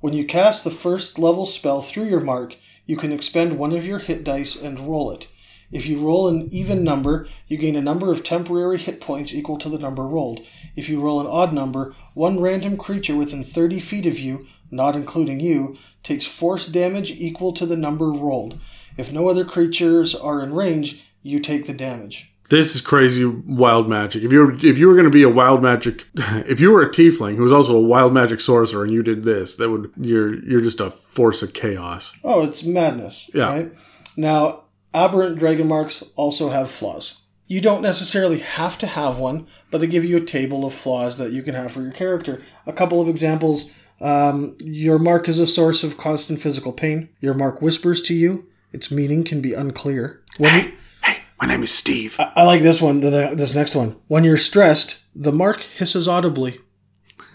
[0.00, 3.84] When you cast the first level spell through your mark, you can expend one of
[3.84, 5.26] your hit dice and roll it.
[5.70, 9.58] If you roll an even number, you gain a number of temporary hit points equal
[9.58, 10.40] to the number rolled.
[10.76, 14.96] If you roll an odd number, one random creature within 30 feet of you, not
[14.96, 18.58] including you, takes force damage equal to the number rolled.
[18.96, 22.32] If no other creatures are in range, you take the damage.
[22.48, 24.22] This is crazy wild magic.
[24.22, 26.80] If you were if you were going to be a wild magic, if you were
[26.80, 29.92] a tiefling who was also a wild magic sorcerer and you did this, that would
[29.98, 32.16] you're you're just a force of chaos.
[32.24, 33.30] Oh, it's madness.
[33.34, 33.50] Yeah.
[33.50, 33.72] Right?
[34.16, 37.20] Now, aberrant dragon marks also have flaws.
[37.46, 41.16] You don't necessarily have to have one, but they give you a table of flaws
[41.18, 42.42] that you can have for your character.
[42.66, 43.70] A couple of examples.
[44.00, 47.08] Um, your mark is a source of constant physical pain.
[47.20, 48.46] Your mark whispers to you.
[48.72, 50.22] Its meaning can be unclear.
[50.36, 50.72] When you,
[51.02, 52.16] Hey, my name is Steve.
[52.18, 53.00] I I like this one.
[53.00, 53.96] the- the- This next one.
[54.08, 56.60] When you're stressed, the mark hisses audibly.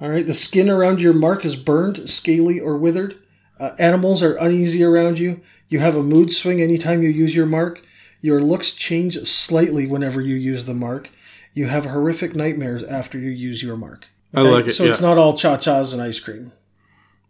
[0.00, 0.26] All right.
[0.26, 3.16] The skin around your mark is burned, scaly, or withered.
[3.58, 5.40] Uh, animals are uneasy around you.
[5.74, 7.82] You have a mood swing anytime you use your mark.
[8.20, 11.10] Your looks change slightly whenever you use the mark.
[11.52, 14.06] You have horrific nightmares after you use your mark.
[14.32, 14.74] I like it.
[14.74, 14.92] So yeah.
[14.92, 16.52] it's not all cha chas and ice cream.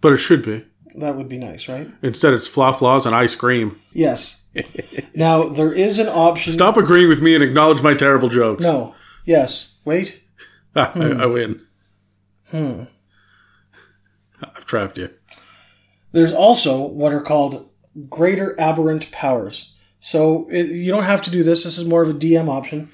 [0.03, 0.63] but it should be.
[0.95, 1.89] That would be nice, right?
[2.03, 3.81] Instead, it's flaw flaws and ice cream.
[3.95, 4.43] Yes.
[5.15, 6.53] now there is an option.
[6.53, 8.63] Stop agreeing with me and acknowledge my terrible jokes.
[8.63, 8.95] No.
[9.25, 9.73] Yes.
[9.87, 10.21] Wait.
[10.77, 10.91] I,
[11.23, 11.63] I win.
[12.51, 12.83] Hmm.
[14.43, 15.09] I've trapped you.
[16.13, 17.71] There's also what are called
[18.09, 19.73] greater aberrant powers.
[20.01, 21.65] So it, you don't have to do this.
[21.65, 22.91] This is more of a DM option.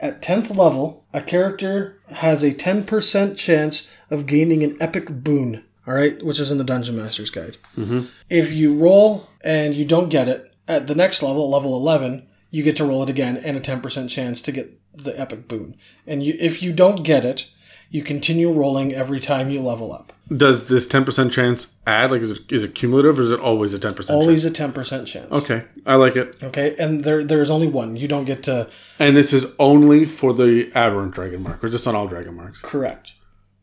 [0.00, 5.94] At 10th level, a character has a 10% chance of gaining an epic boon, all
[5.94, 7.56] right, which is in the Dungeon Master's Guide.
[7.76, 8.06] Mm-hmm.
[8.28, 12.62] If you roll and you don't get it, at the next level, level 11, you
[12.62, 15.76] get to roll it again and a 10% chance to get the epic boon.
[16.06, 17.50] And you, if you don't get it,
[17.94, 20.12] you continue rolling every time you level up.
[20.36, 22.10] Does this ten percent chance add?
[22.10, 24.18] Like, is it is it cumulative or is it always a ten percent?
[24.20, 25.30] Always a 10% chance.
[25.30, 26.42] Okay, I like it.
[26.42, 27.94] Okay, and there there's only one.
[27.94, 31.72] You don't get to And this is only for the aberrant dragon mark, or is
[31.72, 32.60] this on all dragon marks?
[32.60, 33.12] correct.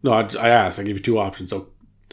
[0.02, 0.80] No, I, I asked.
[0.80, 1.50] I gave you two options.
[1.50, 1.67] So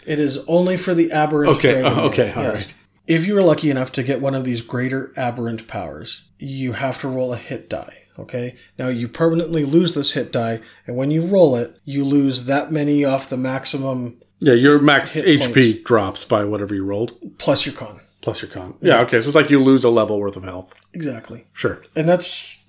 [0.04, 1.57] It is only for the aberrant.
[1.59, 2.12] Okay, dragon uh, mark.
[2.12, 2.74] okay, all right.
[3.07, 7.00] If you are lucky enough to get one of these greater aberrant powers, you have
[7.02, 8.08] to roll a hit die.
[8.18, 12.46] Okay, now you permanently lose this hit die, and when you roll it, you lose
[12.46, 15.81] that many off the maximum yeah, your max HP points.
[15.83, 18.00] drops by whatever you rolled plus your con.
[18.20, 18.74] plus your con.
[18.81, 19.20] Yeah, okay.
[19.20, 20.74] So it's like you lose a level worth of health.
[20.94, 21.83] Exactly, Sure.
[21.94, 22.64] and that's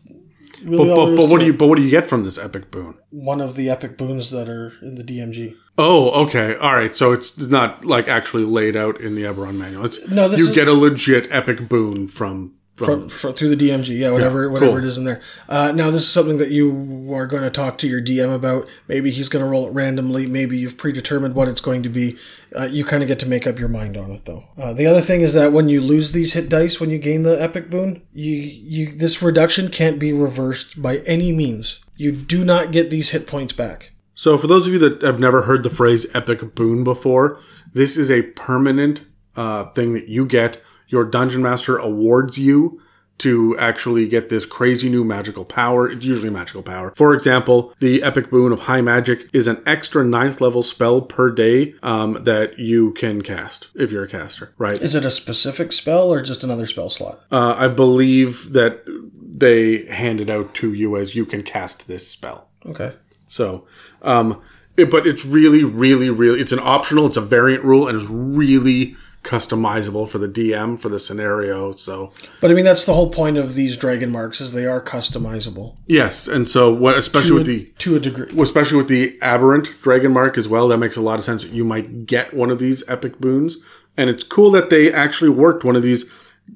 [0.63, 2.69] really But but, but what do you but what do you get from this epic
[2.69, 2.95] boon?
[3.09, 5.55] One of the epic boons that are in the DMG.
[5.77, 6.55] Oh, okay.
[6.57, 6.93] All right.
[6.95, 9.85] So it's not like actually laid out in the Eberron manual.
[9.85, 13.55] It's No, this you is- get a legit epic boon from from, from, fr through
[13.55, 14.77] the DMG, yeah, whatever, Yeah, whatever cool.
[14.79, 15.21] it is in there.
[15.47, 18.67] Uh, now, this is something that you are going to talk to your DM about.
[18.87, 20.27] Maybe he's going to roll it randomly.
[20.27, 22.17] Maybe you've predetermined what it's going to be.
[22.55, 24.45] Uh, you kind of get to make up your mind on it, though.
[24.57, 27.23] Uh, the other thing is that when you lose these hit dice when you gain
[27.23, 31.83] the epic boon, you you this reduction can't be reversed by any means.
[31.95, 33.91] You do not get these hit points back.
[34.15, 37.39] So, for those of you that have never heard the phrase epic boon before,
[37.71, 40.61] this is a permanent uh, thing that you get.
[40.89, 42.81] Your dungeon master awards you
[43.19, 45.89] to actually get this crazy new magical power.
[45.89, 46.93] It's usually magical power.
[46.95, 51.29] For example, the epic boon of high magic is an extra ninth level spell per
[51.29, 54.81] day um, that you can cast if you're a caster, right?
[54.81, 57.21] Is it a specific spell or just another spell slot?
[57.31, 62.07] Uh, I believe that they hand it out to you as you can cast this
[62.07, 62.47] spell.
[62.65, 62.93] Okay.
[63.27, 63.67] So,
[64.01, 64.41] um,
[64.77, 68.09] it, but it's really, really, really, it's an optional, it's a variant rule, and it's
[68.09, 71.73] really customizable for the DM for the scenario.
[71.75, 74.81] So, But I mean, that's the whole point of these dragon marks is they are
[74.81, 78.41] customizable yes, and so what, especially to with a, the to a degree.
[78.41, 81.43] especially with the aberrant dragon mark as well, that makes a lot of sense.
[81.45, 83.57] You might get one of these epic boons,
[83.97, 86.09] and it's cool that they actually worked one of these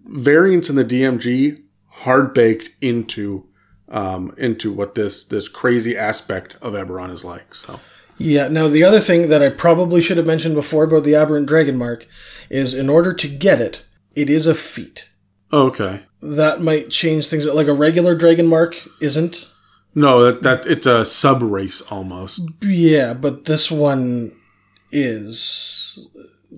[0.05, 3.45] variants in the DMG hard baked into
[3.89, 7.53] um, into what this this crazy aspect of Eberron is like.
[7.53, 7.79] So
[8.17, 8.47] Yeah.
[8.47, 11.77] Now, the other thing that I probably should have mentioned before about the aberrant dragon
[11.77, 12.07] mark
[12.49, 13.83] is in order to get it,
[14.15, 15.09] it is a feat.
[15.51, 17.45] okay, That might change things.
[17.47, 19.49] Like a regular dragon mark isn't.
[19.95, 22.41] no, that that it's a sub race almost.
[22.61, 24.31] Yeah, but this one
[24.91, 26.07] is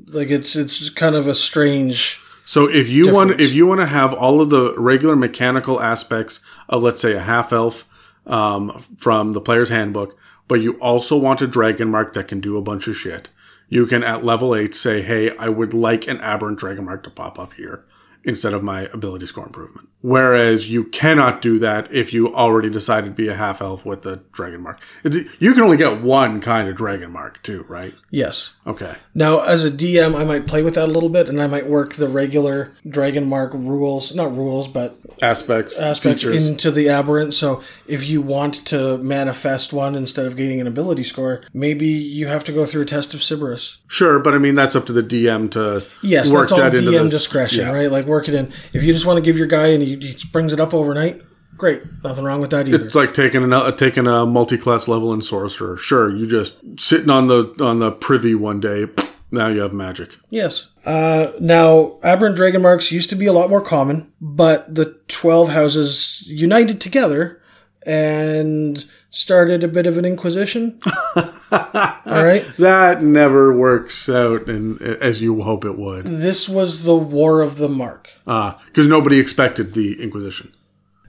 [0.07, 2.19] like it's it's kind of a strange.
[2.45, 6.41] So if you want if you want to have all of the regular mechanical aspects
[6.69, 7.87] of let's say a half elf
[8.27, 12.57] um, from the player's handbook, but you also want a dragon mark that can do
[12.57, 13.29] a bunch of shit,
[13.69, 17.09] you can at level eight say, "Hey, I would like an aberrant dragon mark to
[17.09, 17.83] pop up here."
[18.27, 19.87] Instead of my ability score improvement.
[20.01, 24.01] Whereas you cannot do that if you already decided to be a half elf with
[24.01, 24.79] the dragon mark.
[25.03, 27.93] You can only get one kind of dragon mark too, right?
[28.09, 28.55] Yes.
[28.65, 28.95] Okay.
[29.13, 31.69] Now, as a DM, I might play with that a little bit, and I might
[31.69, 36.47] work the regular dragon mark rules, not rules, but Aspects, aspects features.
[36.47, 37.33] into the aberrant.
[37.33, 42.27] So if you want to manifest one instead of gaining an ability score, maybe you
[42.27, 43.77] have to go through a test of Siberys.
[43.87, 46.73] Sure, but I mean that's up to the DM to Yes, work that's all that
[46.73, 47.71] DM this- discretion, yeah.
[47.71, 47.91] right?
[47.91, 48.51] Like work it in.
[48.73, 51.21] If you just want to give your guy and he, he brings it up overnight,
[51.57, 51.81] great.
[52.03, 52.85] Nothing wrong with that either.
[52.85, 55.77] It's like taking an, uh, taking a multi-class level in sorcerer.
[55.77, 58.87] Sure, you just sitting on the on the privy one day.
[59.31, 60.15] Now you have magic.
[60.29, 60.71] Yes.
[60.85, 65.49] Uh, now, aberrant dragon marks used to be a lot more common, but the 12
[65.49, 67.41] houses united together
[67.85, 70.79] and started a bit of an inquisition.
[71.51, 72.45] All right.
[72.57, 77.57] That never works out, and as you hope it would, This was the War of
[77.57, 78.11] the Mark.
[78.27, 80.51] Ah, because nobody expected the Inquisition.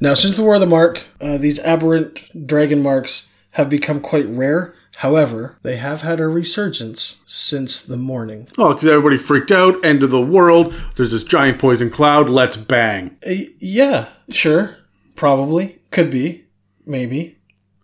[0.00, 4.26] Now, since the War of the Mark, uh, these aberrant dragon marks have become quite
[4.28, 4.74] rare.
[5.00, 8.48] However, they have had a resurgence since the Mourning.
[8.56, 9.84] Oh, because everybody freaked out.
[9.84, 10.72] End of the world.
[10.94, 12.30] There's this giant poison cloud.
[12.30, 13.16] Let's bang.
[13.26, 14.76] Uh, yeah, sure.
[15.14, 15.78] Probably.
[15.90, 16.44] Could be.
[16.86, 17.36] Maybe.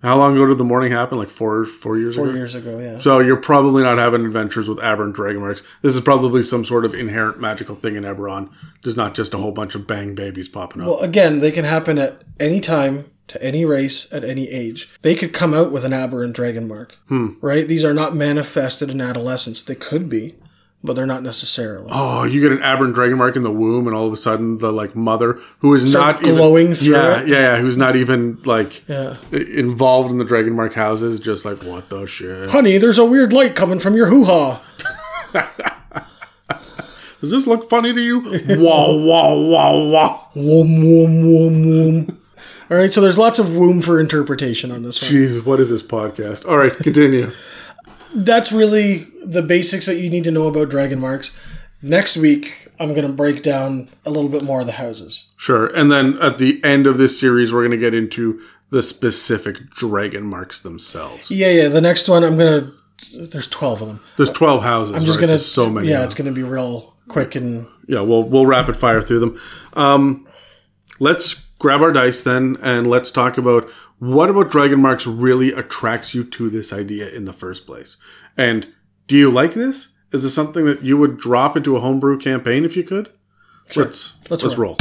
[0.03, 1.19] How long ago did the Mourning happen?
[1.19, 2.35] Like four four years Four ago.
[2.35, 2.99] years ago, yeah.
[2.99, 5.63] So you're probably not having adventures with aberrant dragon marks.
[5.83, 8.51] This is probably some sort of inherent magical thing in Eberron.
[8.83, 10.89] There's not just a whole bunch of bang babies popping up.
[10.89, 14.91] Well, again, they can happen at any time, to any race, at any age.
[15.03, 17.31] They could come out with an aberrant dragon mark, hmm.
[17.41, 17.67] right?
[17.67, 19.63] These are not manifested in adolescence.
[19.63, 20.35] They could be,
[20.85, 21.87] but they're not necessarily.
[21.91, 24.59] oh, you get an aberrant dragon mark in the womb, and all of a sudden
[24.59, 27.95] the like mother who is Starts not even- glowing through yeah, yeah, yeah, who's not
[27.97, 29.17] even like Yeah.
[29.31, 32.51] involved in the dragon mark houses, just like what the shit.
[32.51, 34.61] Honey, there's a weird light coming from your hoo ha.
[37.21, 38.19] Does this look funny to you?
[38.59, 40.21] wah wah wah wah.
[40.35, 41.69] Wom, wom, wom,
[42.07, 42.19] wom.
[42.73, 45.11] All right, so there's lots of room for interpretation on this one.
[45.11, 46.49] Jesus, what is this podcast?
[46.49, 47.31] All right, continue.
[48.15, 51.39] That's really the basics that you need to know about dragon marks.
[51.83, 55.29] Next week, I'm going to break down a little bit more of the houses.
[55.37, 55.67] Sure.
[55.67, 59.69] And then at the end of this series, we're going to get into the specific
[59.69, 61.31] dragon marks themselves.
[61.31, 61.69] Yeah, yeah.
[61.69, 63.27] The next one, I'm going to.
[63.27, 64.01] There's 12 of them.
[64.17, 64.95] There's 12 houses.
[64.95, 65.27] I'm just right?
[65.27, 65.45] going to.
[65.45, 65.91] So many.
[65.91, 67.67] Yeah, it's going to be real quick and.
[67.87, 69.41] yeah, we'll, we'll rapid fire through them.
[69.75, 70.27] Um,
[71.01, 73.71] let's grab our dice then and let's talk about
[74.01, 77.97] what about dragon marks really attracts you to this idea in the first place.
[78.37, 78.67] And
[79.07, 79.95] do you like this?
[80.11, 83.13] Is this something that you would drop into a homebrew campaign if you could?
[83.77, 84.77] Let's Let's let's, roll.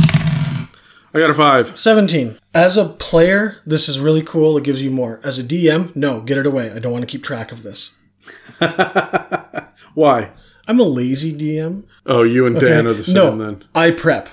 [1.14, 1.80] I got a five.
[1.80, 2.40] 17.
[2.54, 4.58] As a player, this is really cool.
[4.58, 5.22] It gives you more.
[5.24, 6.72] As a DM, no, get it away.
[6.72, 7.96] I don't want to keep track of this.
[9.94, 10.32] Why?
[10.68, 11.84] I'm a lazy DM.
[12.08, 13.64] Oh, you and Dan are the same no, then.
[13.76, 14.30] I prep.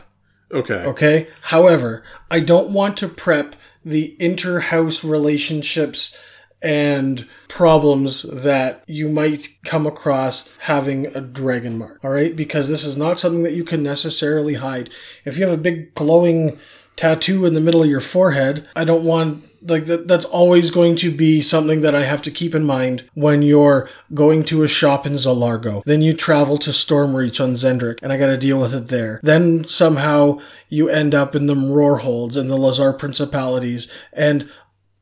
[0.52, 0.84] Okay.
[0.84, 1.28] Okay.
[1.42, 6.16] However, I don't want to prep the inter-house relationships
[6.60, 12.00] and problems that you might come across having a dragon mark.
[12.02, 14.90] All right, because this is not something that you can necessarily hide.
[15.24, 16.58] If you have a big glowing
[16.96, 20.96] tattoo in the middle of your forehead, I don't want like that that's always going
[20.96, 24.68] to be something that I have to keep in mind when you're going to a
[24.68, 25.82] shop in Zilargo.
[25.84, 29.20] Then you travel to Stormreach on Xen'drik and I got to deal with it there.
[29.22, 34.50] Then somehow you end up in the Mror Holds and the Lhazaar Principalities and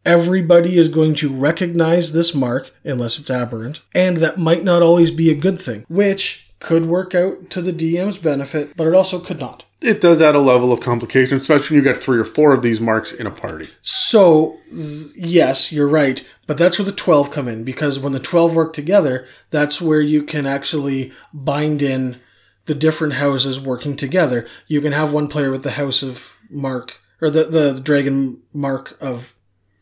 [0.06, 5.10] Everybody is going to recognize this mark, unless it's aberrant, and that might not always
[5.10, 9.18] be a good thing, which could work out to the DM's benefit, but it also
[9.18, 9.64] could not.
[9.82, 12.62] It does add a level of complication, especially when you've got three or four of
[12.62, 13.68] these marks in a party.
[13.82, 18.20] So, th- yes, you're right, but that's where the 12 come in, because when the
[18.20, 22.18] 12 work together, that's where you can actually bind in
[22.64, 24.46] the different houses working together.
[24.66, 28.96] You can have one player with the house of mark, or the, the dragon mark
[29.00, 29.34] of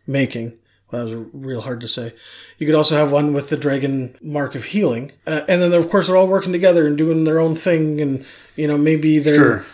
[0.09, 0.59] making.
[0.90, 2.14] Well, that was real hard to say.
[2.59, 5.88] You could also have one with the dragon mark of healing, uh, and then of
[5.88, 8.24] course they're all working together and doing their own thing, and
[8.57, 9.66] you know maybe they're Sure.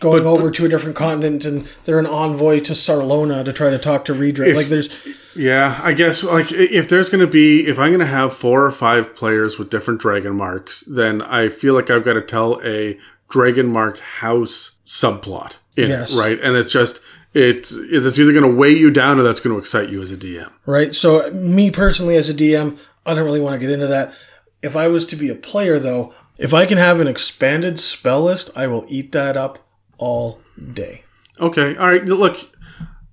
[0.00, 3.78] Going over to a different continent and they're an envoy to Sarlona to try to
[3.78, 4.54] talk to Riedra.
[4.54, 4.88] Like there's
[5.34, 8.64] Yeah, I guess like if there's going to be if I'm going to have four
[8.64, 12.60] or five players with different dragon marks, then I feel like I've got to tell
[12.64, 12.96] a
[13.28, 16.16] dragon mark house subplot in Yes.
[16.16, 16.38] right?
[16.40, 17.00] And it's just
[17.34, 20.12] it's it's either going to weigh you down or that's going to excite you as
[20.12, 20.52] a DM.
[20.64, 20.94] right?
[20.94, 24.14] So me personally as a DM, I don't really want to get into that.
[24.62, 28.22] If I was to be a player though, if I can have an expanded spell
[28.22, 29.64] list, I will eat that up
[29.98, 30.40] all
[30.72, 31.04] day.
[31.40, 32.04] Okay, all right.
[32.04, 32.48] Look,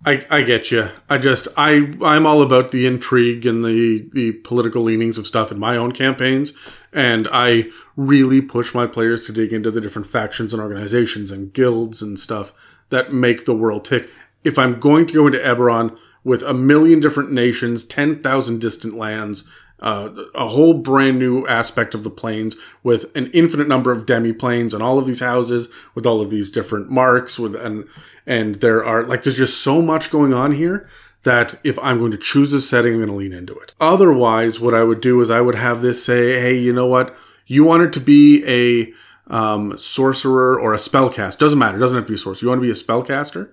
[0.05, 0.89] I I get you.
[1.09, 5.51] I just I I'm all about the intrigue and the the political leanings of stuff
[5.51, 6.53] in my own campaigns,
[6.93, 7.65] and I
[7.95, 12.19] really push my players to dig into the different factions and organizations and guilds and
[12.19, 12.53] stuff
[12.89, 14.09] that make the world tick.
[14.43, 18.95] If I'm going to go into Eberron with a million different nations, ten thousand distant
[18.95, 19.47] lands.
[19.79, 24.31] Uh, a whole brand new aspect of the planes with an infinite number of demi
[24.31, 27.85] planes and all of these houses with all of these different marks with and
[28.25, 30.87] and there are like there's just so much going on here
[31.25, 33.73] that if I'm going to choose a setting, I'm going to lean into it.
[33.81, 37.15] Otherwise, what I would do is I would have this say, hey, you know what?
[37.47, 38.93] You want it to be a
[39.27, 41.37] um, sorcerer or a spellcaster.
[41.37, 41.77] Doesn't matter.
[41.77, 42.45] It doesn't have to be a sorcerer.
[42.45, 43.51] You want to be a spellcaster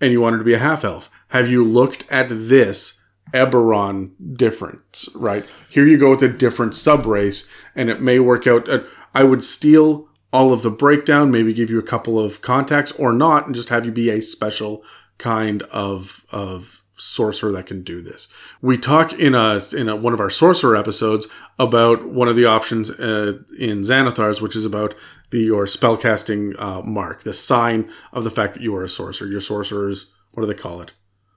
[0.00, 1.10] and you want it to be a half elf.
[1.28, 3.02] Have you looked at this
[3.34, 5.44] Eberron difference, right?
[5.68, 8.68] Here you go with a different sub race, and it may work out.
[9.14, 13.12] I would steal all of the breakdown, maybe give you a couple of contacts or
[13.12, 14.82] not, and just have you be a special
[15.18, 18.28] kind of of sorcerer that can do this.
[18.62, 21.28] We talk in a in a, one of our sorcerer episodes
[21.58, 24.94] about one of the options uh, in Xanathar's, which is about
[25.30, 29.28] the your spellcasting uh, mark, the sign of the fact that you are a sorcerer.
[29.28, 30.92] Your sorcerers, what do they call it?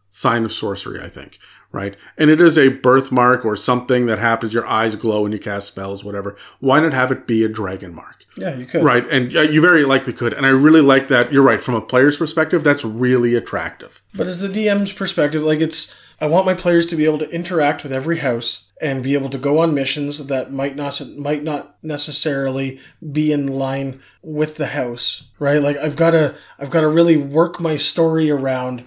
[0.10, 1.39] Sign of sorcery, I think.
[1.70, 4.53] Right, and it is a birthmark or something that happens.
[4.53, 6.38] Your eyes glow when you cast spells, whatever.
[6.60, 8.26] Why not have it be a dragon mark?
[8.38, 8.84] Yeah, you could.
[8.84, 10.32] Right, and uh, you very likely could.
[10.32, 11.34] And I really like that.
[11.34, 11.62] You're right.
[11.62, 14.01] From a player's perspective, that's really attractive.
[14.14, 17.30] But as the DM's perspective, like it's, I want my players to be able to
[17.30, 21.43] interact with every house and be able to go on missions that might not might
[21.43, 22.80] not necessarily
[23.12, 25.62] be in line with the house, right?
[25.62, 28.84] Like I've got to I've got to really work my story around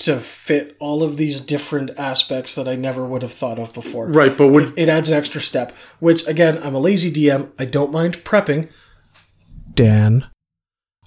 [0.00, 4.06] to fit all of these different aspects that I never would have thought of before.
[4.08, 7.50] Right, but would It adds an extra step, which again, I'm a lazy DM.
[7.58, 8.68] I don't mind prepping.
[9.74, 10.26] Dan.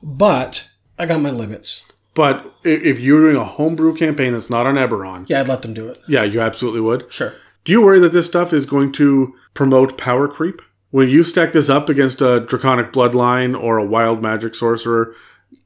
[0.01, 1.85] But I got my limits.
[2.15, 5.73] but if you're doing a homebrew campaign that's not on Eberron, Yeah, I'd let them
[5.73, 5.97] do it.
[6.07, 7.11] yeah, you absolutely would.
[7.11, 7.33] Sure.
[7.65, 10.61] Do you worry that this stuff is going to promote power creep?
[10.91, 15.15] When you stack this up against a draconic bloodline or a wild magic sorcerer,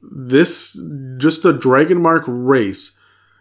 [0.00, 0.80] this
[1.18, 2.97] just a dragon mark race.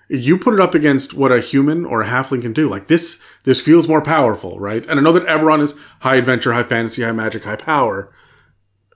[0.10, 2.70] You put it up against what a human or a halfling can do.
[2.70, 4.86] Like this, this feels more powerful, right?
[4.88, 8.14] And I know that Eberron is high adventure, high fantasy, high magic, high power.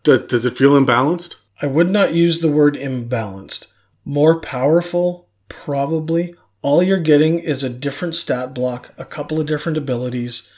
[0.04, 1.36] Does, does it feel imbalanced?
[1.62, 3.68] I would not use the word imbalanced.
[4.06, 6.34] More powerful, probably.
[6.62, 10.50] All you're getting is a different stat block, a couple of different abilities,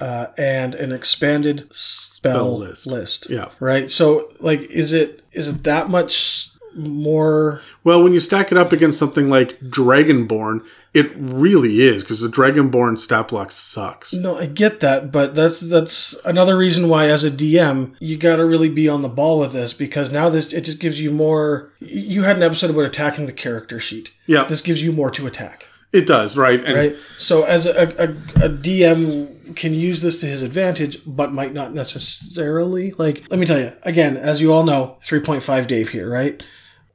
[0.00, 2.86] uh, and an expanded spell, Spell list.
[2.86, 3.30] list.
[3.30, 3.48] Yeah.
[3.60, 3.90] Right.
[3.90, 7.60] So, like, is it is it that much more?
[7.84, 10.64] Well, when you stack it up against something like Dragonborn,
[10.94, 14.12] it really is because the Dragonborn stat block sucks.
[14.12, 18.36] No, I get that, but that's that's another reason why, as a DM, you got
[18.36, 21.10] to really be on the ball with this because now this it just gives you
[21.10, 21.70] more.
[21.80, 24.12] You had an episode about attacking the character sheet.
[24.26, 25.68] Yeah, This gives you more to attack.
[25.92, 26.62] it does, right?
[26.64, 26.96] And right?
[27.16, 28.08] So as a, a,
[28.44, 32.92] a DM can use this to his advantage, but might not necessarily.
[32.92, 36.08] Like, let me tell you again, as you all know, three point five Dave here,
[36.08, 36.42] right?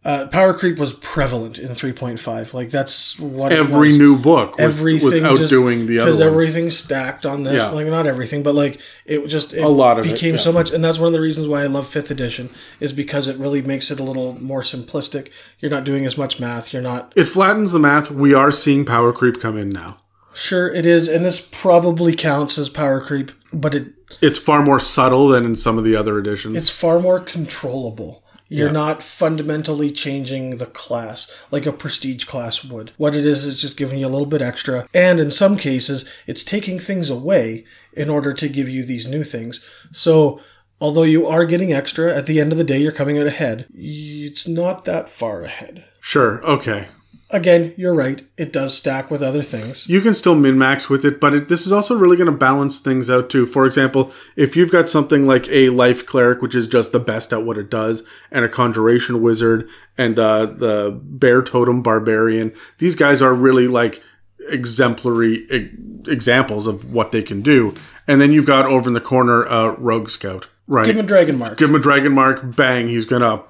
[0.05, 2.53] Uh, power creep was prevalent in three point five.
[2.53, 6.33] Like that's what it every new book was, everything was outdoing the other because ones.
[6.33, 7.63] everything's stacked on this.
[7.63, 7.69] Yeah.
[7.69, 10.41] Like not everything, but like it just it A lot of it, became yeah.
[10.41, 12.49] so much, and that's one of the reasons why I love fifth edition
[12.81, 15.29] is because it really makes it a little more simplistic.
[15.59, 16.73] You're not doing as much math.
[16.73, 18.11] You're not It flattens the math.
[18.11, 19.95] We are seeing power creep come in now.
[20.33, 24.79] Sure, it is, and this probably counts as power creep, but it It's far more
[24.79, 26.55] subtle than in some of the other editions.
[26.55, 28.23] it's far more controllable.
[28.49, 32.91] You're not fundamentally changing the class like a prestige class would.
[32.97, 36.07] What it is is just giving you a little bit extra, and in some cases,
[36.27, 39.65] it's taking things away in order to give you these new things.
[39.91, 40.39] So,
[40.79, 43.65] although you are getting extra, at the end of the day, you're coming out ahead.
[43.73, 45.85] It's not that far ahead.
[45.99, 46.89] sure, okay.
[47.33, 48.23] Again, you're right.
[48.37, 49.89] It does stack with other things.
[49.89, 52.37] You can still min max with it, but it, this is also really going to
[52.37, 53.47] balance things out too.
[53.47, 57.33] For example, if you've got something like a life cleric, which is just the best
[57.33, 59.67] at what it does, and a conjuration wizard,
[59.97, 64.03] and uh, the bear totem barbarian, these guys are really like
[64.49, 65.71] exemplary e-
[66.07, 67.73] examples of what they can do.
[68.07, 70.85] And then you've got over in the corner uh, rogue scout, right?
[70.85, 71.57] Give him a dragon mark.
[71.57, 73.43] Give him a dragon mark, bang, he's gonna.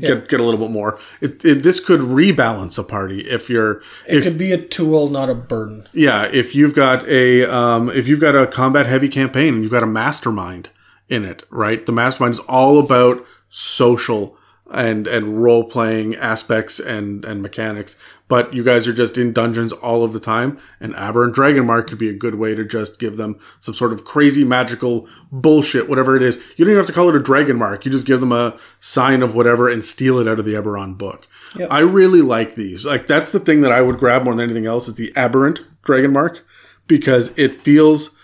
[0.00, 0.98] Get get a little bit more.
[1.20, 5.08] It, it, this could rebalance a party if you're It if could be a tool,
[5.08, 5.88] not a burden.
[5.92, 9.72] yeah if you've got a um, if you've got a combat heavy campaign and you've
[9.72, 10.68] got a mastermind
[11.08, 11.84] in it, right?
[11.84, 14.36] The mastermind is all about social
[14.72, 17.96] and and role playing aspects and and mechanics.
[18.28, 21.88] But you guys are just in dungeons all of the time, and Aberrant Dragon Mark
[21.88, 25.88] could be a good way to just give them some sort of crazy magical bullshit,
[25.88, 26.36] whatever it is.
[26.56, 27.84] You don't even have to call it a Dragon Mark.
[27.84, 30.96] You just give them a sign of whatever and steal it out of the Eberron
[30.96, 31.28] book.
[31.56, 31.70] Yep.
[31.70, 32.86] I really like these.
[32.86, 35.60] Like that's the thing that I would grab more than anything else is the Aberrant
[35.82, 36.46] Dragon Mark
[36.86, 38.18] because it feels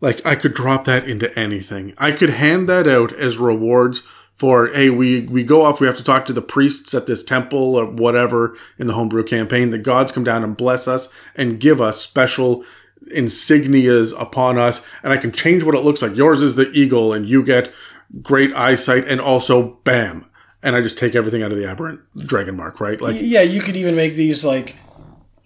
[0.00, 1.94] like I could drop that into anything.
[1.96, 4.02] I could hand that out as rewards
[4.36, 7.22] for hey, we we go off, we have to talk to the priests at this
[7.22, 9.70] temple or whatever in the homebrew campaign.
[9.70, 12.64] The gods come down and bless us and give us special
[13.14, 16.16] insignias upon us, and I can change what it looks like.
[16.16, 17.72] Yours is the eagle, and you get
[18.20, 20.26] great eyesight, and also bam.
[20.62, 23.00] And I just take everything out of the aberrant dragon mark, right?
[23.00, 24.76] Like Yeah, you could even make these like,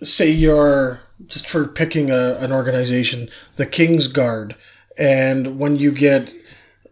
[0.03, 4.57] say you're just for picking a, an organization, the King's Guard,
[4.99, 6.35] and when you get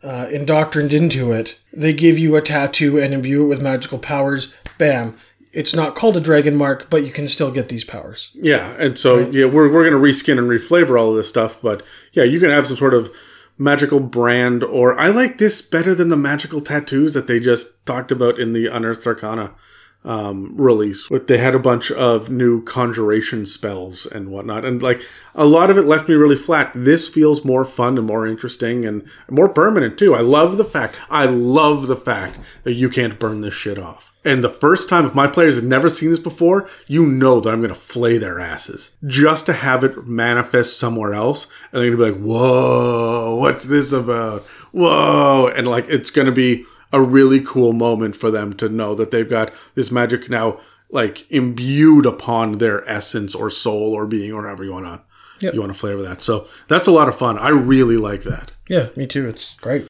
[0.05, 4.55] uh, indoctrined into it, they give you a tattoo and imbue it with magical powers.
[4.79, 5.17] Bam!
[5.53, 8.31] It's not called a dragon mark, but you can still get these powers.
[8.35, 11.83] Yeah, and so yeah, we're we're gonna reskin and reflavor all of this stuff, but
[12.13, 13.15] yeah, you can have some sort of
[13.57, 18.11] magical brand, or I like this better than the magical tattoos that they just talked
[18.11, 19.55] about in the Unearthed Arcana
[20.05, 21.09] um, release.
[21.09, 25.03] But they had a bunch of new conjuration spells and whatnot, and like
[25.35, 26.73] a lot of it left me really flat.
[26.75, 30.15] This feels more fun and more interesting and more permanent too.
[30.15, 30.97] I love the fact.
[31.11, 34.13] I love the fact that you can't burn this shit off.
[34.27, 37.51] And the first time, if my players have never seen this before, you know that
[37.51, 41.45] I'm going to flay their asses just to have it manifest somewhere else.
[41.71, 44.41] And they're going to be like, whoa, what's this about?
[44.73, 45.49] Whoa.
[45.49, 46.65] And like, it's going to be
[46.95, 51.31] a really cool moment for them to know that they've got this magic now, like
[51.31, 55.03] imbued upon their essence or soul or being or however you want to.
[55.41, 55.55] Yep.
[55.55, 56.23] You want to flavor that.
[56.23, 57.37] So that's a lot of fun.
[57.39, 58.53] I really like that.
[58.69, 59.29] Yeah, me too.
[59.29, 59.89] It's great.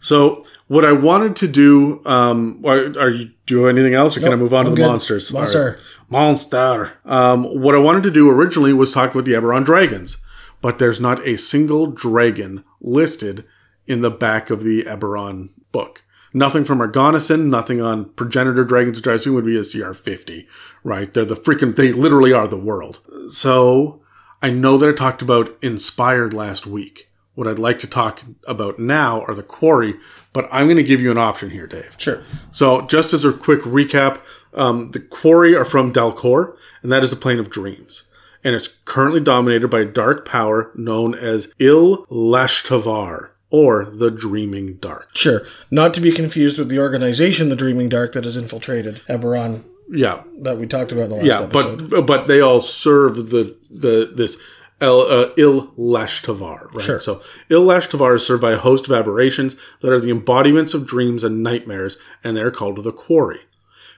[0.00, 4.16] So what I wanted to do, um, are, are you do you have anything else,
[4.16, 4.88] or can I move on to I'm the good.
[4.88, 5.34] monsters?
[5.34, 5.52] All right.
[5.52, 5.80] Monster.
[6.08, 6.92] monster.
[7.04, 10.24] Um, what I wanted to do originally was talk about the Eberron dragons,
[10.62, 13.44] but there's not a single dragon listed
[13.88, 16.04] in the back of the Eberron book.
[16.34, 20.46] Nothing from Argonnessen, nothing on progenitor dragons, which I assume would be a CR50,
[20.84, 21.12] right?
[21.12, 23.00] They're the freaking, they literally are the world.
[23.32, 24.02] So
[24.40, 27.10] I know that I talked about Inspired last week.
[27.34, 29.94] What I'd like to talk about now are the Quori,
[30.32, 31.94] but I'm going to give you an option here, Dave.
[31.96, 32.24] Sure.
[32.50, 34.20] So, just as a quick recap,
[34.54, 38.08] um, the Quori are from Dal Quor, and that is the plane of dreams.
[38.42, 44.74] And it's currently dominated by a dark power known as Il Lashtavar, or the Dreaming
[44.76, 45.16] Dark.
[45.16, 45.46] Sure.
[45.70, 50.22] Not to be confused with the organization, the Dreaming Dark, that has infiltrated Eberron Yeah,
[50.40, 51.90] that we talked about in the last yeah, episode.
[51.90, 54.36] but but they all serve the the this
[54.80, 56.84] El, uh, Il Lashtavar, right?
[56.84, 57.00] Sure.
[57.00, 57.20] So
[57.50, 61.24] Il Lashtavar is served by a host of aberrations that are the embodiments of dreams
[61.24, 63.40] and nightmares, and they're called the Quori.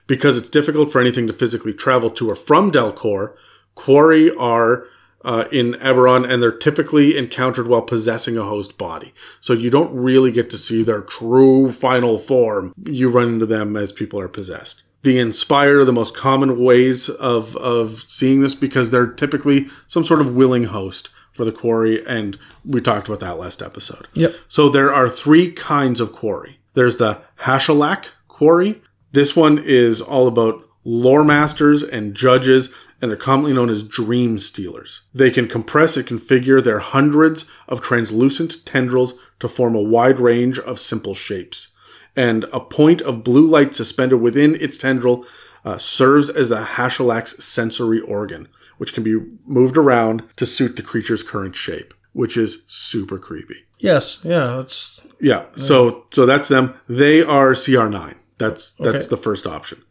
[0.07, 3.35] Because it's difficult for anything to physically travel to or from Delcor,
[3.75, 4.85] Quori are
[5.23, 9.13] uh, in Eberron, and they're typically encountered while possessing a host body.
[9.39, 12.73] So you don't really get to see their true final form.
[12.85, 14.83] You run into them as people are possessed.
[15.03, 20.05] The inspired are the most common ways of, of seeing this because they're typically some
[20.05, 24.07] sort of willing host for the quori, and we talked about that last episode.
[24.13, 24.35] Yep.
[24.47, 26.59] So there are three kinds of quori.
[26.73, 28.81] There's the Hashalaq quori.
[29.11, 34.37] This one is all about lore masters and judges, and they're commonly known as dream
[34.37, 35.01] stealers.
[35.13, 40.59] They can compress and configure their hundreds of translucent tendrils to form a wide range
[40.59, 41.73] of simple shapes.
[42.15, 45.25] And a point of blue light suspended within its tendril
[45.63, 48.47] uh, serves as the Hashalaq's sensory organ,
[48.77, 53.65] which can be moved around to suit the creature's current shape, which is super creepy.
[53.79, 54.19] Yes.
[54.23, 54.57] Yeah.
[54.57, 55.45] That's Yeah.
[55.55, 56.73] So so that's them.
[56.87, 58.15] They are CR9.
[58.37, 59.07] That's that's Okay.
[59.07, 59.81] the first option.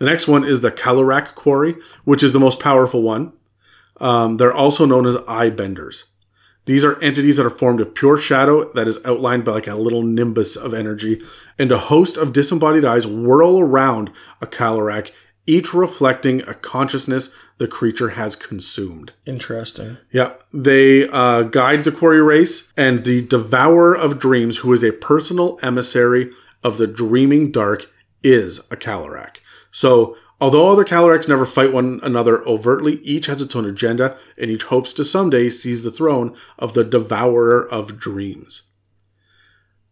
[0.00, 3.34] The next one is the Kalaraq Quori, which is the most powerful one.
[4.00, 6.06] Um, they're also known as eye benders.
[6.64, 9.74] These are entities that are formed of pure shadow that is outlined by like a
[9.74, 11.20] little nimbus of energy,
[11.58, 15.10] and a host of disembodied eyes whirl around a Kalaraq,
[15.46, 19.12] each reflecting a consciousness the creature has consumed.
[19.26, 19.98] interesting.
[20.10, 24.92] Yeah, they uh, guide the quori race, and the Devourer of Dreams, who is a
[24.92, 26.30] personal emissary
[26.64, 27.90] of the Dreaming Dark,
[28.22, 29.36] is a Kalaraq.
[29.70, 34.50] So, although other Kalaraqs never fight one another overtly, each has its own agenda, and
[34.50, 38.62] each hopes to someday seize the throne of the Devourer of Dreams.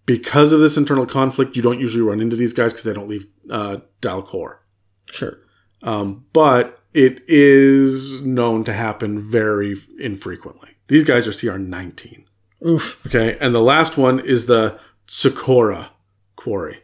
[0.07, 3.09] Because of this internal conflict, you don't usually run into these guys because they don't
[3.09, 4.64] leave uh, Dal Quor.
[5.11, 5.39] Sure.
[5.83, 10.70] Um, but it is known to happen very infrequently.
[10.89, 12.24] These guys are CR 19.
[12.66, 13.05] Oof.
[13.07, 13.37] Okay.
[13.41, 15.91] And the last one is the Tsucora
[16.37, 16.79] Quori.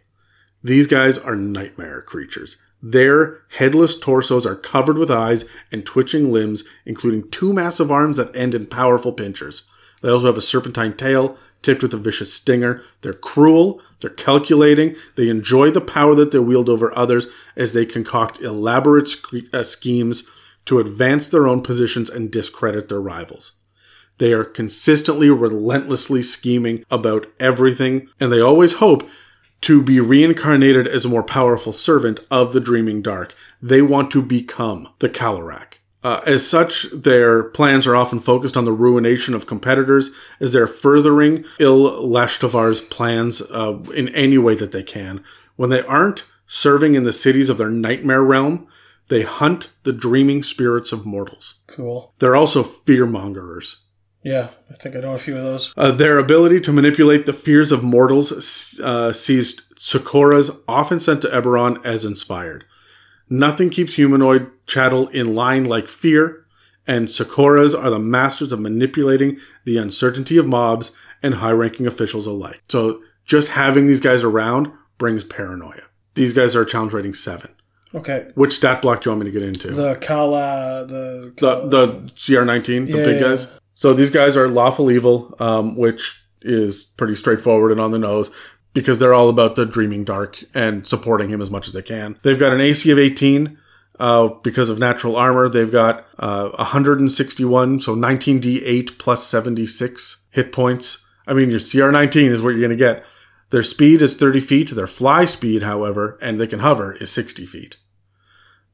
[0.62, 2.62] These guys are nightmare creatures.
[2.86, 8.36] Their headless torsos are covered with eyes and twitching limbs, including two massive arms that
[8.36, 9.62] end in powerful pinchers.
[10.02, 12.82] They also have a serpentine tail tipped with a vicious stinger.
[13.00, 17.26] They're cruel, they're calculating, they enjoy the power that they wield over others
[17.56, 20.28] as they concoct elaborate sc- uh, schemes
[20.66, 23.62] to advance their own positions and discredit their rivals.
[24.18, 29.08] They are consistently, relentlessly scheming about everything, and they always hope
[29.64, 33.34] to be reincarnated as a more powerful servant of the Dreaming Dark.
[33.62, 35.74] They want to become the Kalaraq.
[36.02, 40.66] Uh, as such, their plans are often focused on the ruination of competitors as they're
[40.66, 45.24] furthering Il Lashtavar's plans uh, in any way that they can.
[45.56, 48.68] When they aren't serving in the cities of their nightmare realm,
[49.08, 51.54] they hunt the dreaming spirits of mortals.
[51.68, 52.12] Cool.
[52.18, 53.76] They're also fearmongers.
[54.24, 55.74] Yeah, I think I know a few of those.
[55.76, 59.60] Uh, their ability to manipulate the fears of mortals uh, sees
[60.66, 62.64] often sent to Eberron as inspired.
[63.28, 66.46] Nothing keeps humanoid chattel in line like fear,
[66.86, 72.26] and Tsucoras are the masters of manipulating the uncertainty of mobs and high ranking officials
[72.26, 72.62] alike.
[72.68, 75.82] So just having these guys around brings paranoia.
[76.14, 77.54] These guys are challenge rating 7.
[77.94, 78.30] Okay.
[78.34, 79.70] Which stat block do you want me to get into?
[79.70, 83.52] The Kala, the the the CR19, the Yeah, big yeah, guys.
[83.74, 88.30] So these guys are lawful evil, um, which is pretty straightforward and on the nose
[88.74, 92.18] because they're all about the dreaming dark and supporting him as much as they can.
[92.22, 93.56] They've got an AC of 18
[93.98, 95.48] uh, because of natural armor.
[95.48, 101.06] They've got uh, 161, so 19d8 plus 76 hit points.
[101.26, 103.04] I mean, your CR19 is what you're going to get.
[103.50, 104.70] Their speed is 30 feet.
[104.70, 107.76] Their fly speed, however, and they can hover, is 60 feet.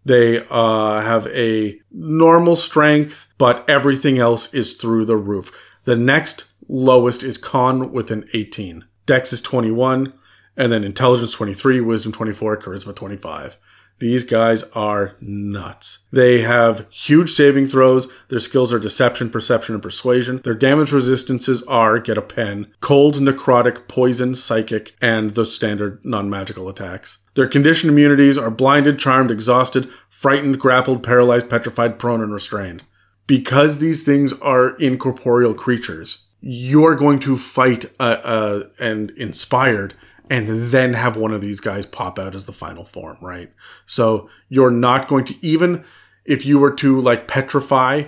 [0.05, 5.53] They uh, have a normal strength, but everything else is through the roof.
[5.85, 8.85] The next lowest is con with an 18.
[9.07, 10.15] Dex is 21,
[10.57, 13.57] and then intelligence 23, wisdom 24, charisma 25.
[14.01, 16.07] These guys are nuts.
[16.11, 18.11] They have huge saving throws.
[18.29, 20.41] Their skills are deception, perception, and persuasion.
[20.43, 26.31] Their damage resistances are get a pen, cold, necrotic, poison, psychic, and the standard non
[26.31, 27.19] magical attacks.
[27.35, 32.83] Their conditioned immunities are blinded, charmed, exhausted, frightened, grappled, paralyzed, petrified, prone, and restrained.
[33.27, 39.95] Because these things are incorporeal creatures, you're going to fight uh, uh, and inspired
[40.31, 43.53] and then have one of these guys pop out as the final form, right?
[43.85, 45.85] So you're not going to even
[46.25, 48.05] if you were to like petrify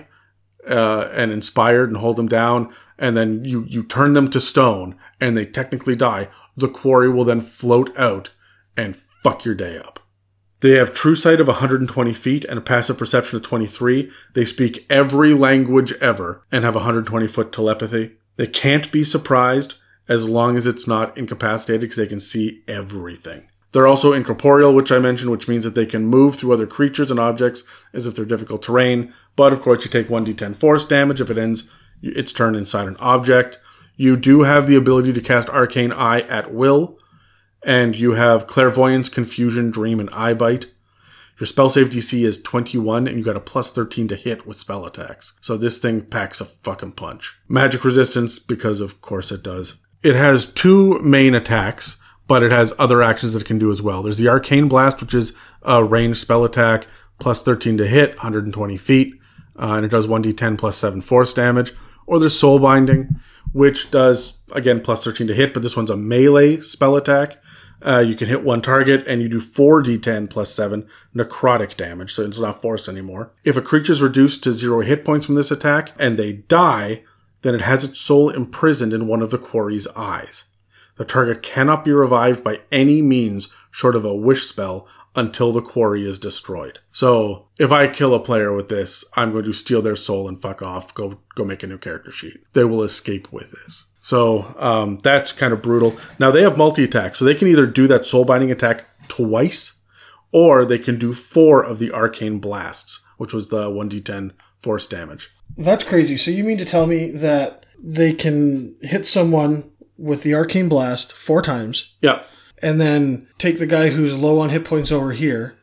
[0.67, 4.95] uh, and inspired and hold them down, and then you you turn them to stone
[5.19, 6.29] and they technically die.
[6.55, 8.29] The quori will then float out
[8.77, 9.99] and fuck your day up.
[10.61, 14.09] They have true sight of 120 feet and a passive perception of 23.
[14.33, 18.13] They speak every language ever and have 120 foot telepathy.
[18.37, 19.75] They can't be surprised
[20.07, 23.47] as long as it's not incapacitated because they can see everything.
[23.71, 27.09] They're also incorporeal, which I mentioned, which means that they can move through other creatures
[27.09, 29.11] and objects as if they're difficult terrain.
[29.35, 32.97] But of course, you take 1d10 force damage if it ends its turn inside an
[32.99, 33.59] object.
[33.95, 36.99] You do have the ability to cast Arcane Eye at will,
[37.65, 40.67] and you have Clairvoyance, Confusion, Dream, and Eye Bite.
[41.39, 44.57] Your spell save DC is 21, and you got a plus 13 to hit with
[44.57, 45.37] spell attacks.
[45.41, 47.39] So this thing packs a fucking punch.
[47.47, 49.77] Magic resistance, because of course it does.
[50.03, 51.97] It has two main attacks,
[52.27, 54.03] but it has other actions that it can do as well.
[54.03, 56.87] There's the Arcane Blast, which is a ranged spell attack,
[57.19, 59.19] plus 13 to hit, 120 feet,
[59.57, 61.71] uh, and it does 1d10 plus 7 force damage.
[62.05, 63.15] Or there's Soul Binding,
[63.53, 67.41] which does, again, plus 13 to hit, but this one's a melee spell attack.
[67.85, 72.23] Uh, you can hit one target and you do 4d10 plus 7 necrotic damage, so
[72.23, 73.33] it's not force anymore.
[73.43, 77.03] If a creature is reduced to zero hit points from this attack and they die,
[77.43, 80.45] then it has its soul imprisoned in one of the quori's eyes.
[80.97, 85.61] The target cannot be revived by any means short of a wish spell until the
[85.61, 86.79] quori is destroyed.
[86.91, 90.41] So if I kill a player with this, I'm going to steal their soul and
[90.41, 90.93] fuck off.
[90.93, 92.37] Go go make a new character sheet.
[92.53, 93.85] They will escape with this.
[94.01, 95.95] So um, that's kind of brutal.
[96.19, 99.81] Now they have multi attack, so they can either do that soul binding attack twice,
[100.31, 104.31] or they can do four of the arcane blasts, which was the one d10
[104.61, 105.29] force damage.
[105.57, 106.17] That's crazy.
[106.17, 111.13] So you mean to tell me that they can hit someone with the arcane blast
[111.13, 112.23] four times, Yeah,
[112.61, 115.55] and then take the guy who's low on hit points over here,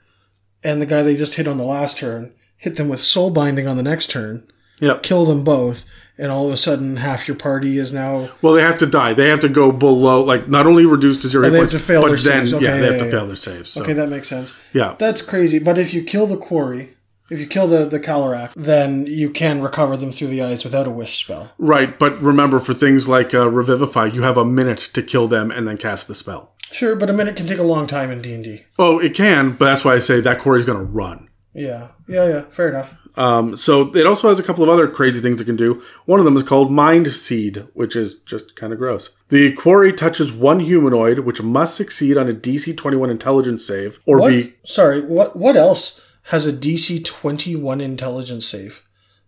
[0.62, 3.66] and the guy they just hit on the last turn, hit them with soul binding
[3.66, 4.47] on the next turn,
[4.80, 8.53] yeah, kill them both, and all of a sudden half your party is now Well,
[8.53, 9.14] they have to die.
[9.14, 11.70] They have to go below, like not only reduced to zero, Oh, they hit have
[11.70, 12.53] points, to fail but their then saves.
[12.53, 13.70] yeah, Okay, they have yeah, to fail their saves.
[13.70, 13.82] So.
[13.82, 13.95] okay.
[13.95, 14.53] That makes sense.
[14.72, 15.59] Yeah, That's crazy.
[15.59, 16.97] But if you kill the quarry,
[17.31, 20.87] if you kill the the Kalaraq, then you can recover them through the eyes without
[20.87, 21.53] a wish spell.
[21.59, 21.99] right.
[21.99, 25.66] But remember, for things like uh, revivify, you have a minute to kill them and
[25.66, 26.55] then cast the spell.
[26.72, 28.64] Sure, but a minute can take a long time in D and D.
[28.78, 31.28] Oh, it can, but that's why I say that quori's going to run.
[31.53, 32.41] Yeah, yeah, yeah.
[32.43, 32.95] Fair enough.
[33.16, 35.83] Um, so it also has a couple of other crazy things it can do.
[36.07, 39.16] One of them is called Mind Seed, which is just kind of gross.
[39.31, 44.20] The quori touches one humanoid, which must succeed on a DC 21 intelligence save or
[44.20, 44.28] What?
[44.28, 45.01] be Sorry.
[45.01, 45.35] What?
[45.37, 48.83] What else has a DC twenty one intelligence save?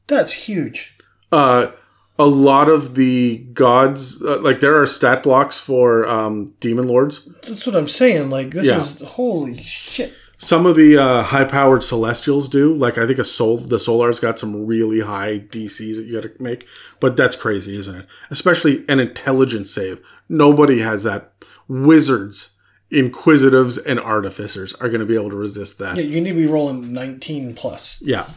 [0.09, 0.97] That's huge.
[1.31, 1.71] uh,
[2.19, 4.23] a lot of the gods.
[4.23, 7.25] Uh, like there are stat blocks for um, demon lords.
[7.43, 8.29] That's what I'm saying.
[8.31, 8.77] Like this Yeah.
[8.79, 10.13] is holy shit.
[10.37, 12.75] Some of the uh, high-powered celestials do.
[12.75, 16.29] Like I think a soul, the Solar's got some really high DCs that you got
[16.37, 16.67] to make.
[16.99, 18.07] But that's crazy, isn't it?
[18.29, 20.01] Especially an intelligence save.
[20.29, 21.33] Nobody has that.
[21.69, 22.57] Wizards,
[22.93, 25.97] inquisitives, and artificers are going to be able to resist that.
[25.97, 28.01] Yeah, you need to be rolling nineteen plus.
[28.03, 28.31] Yeah.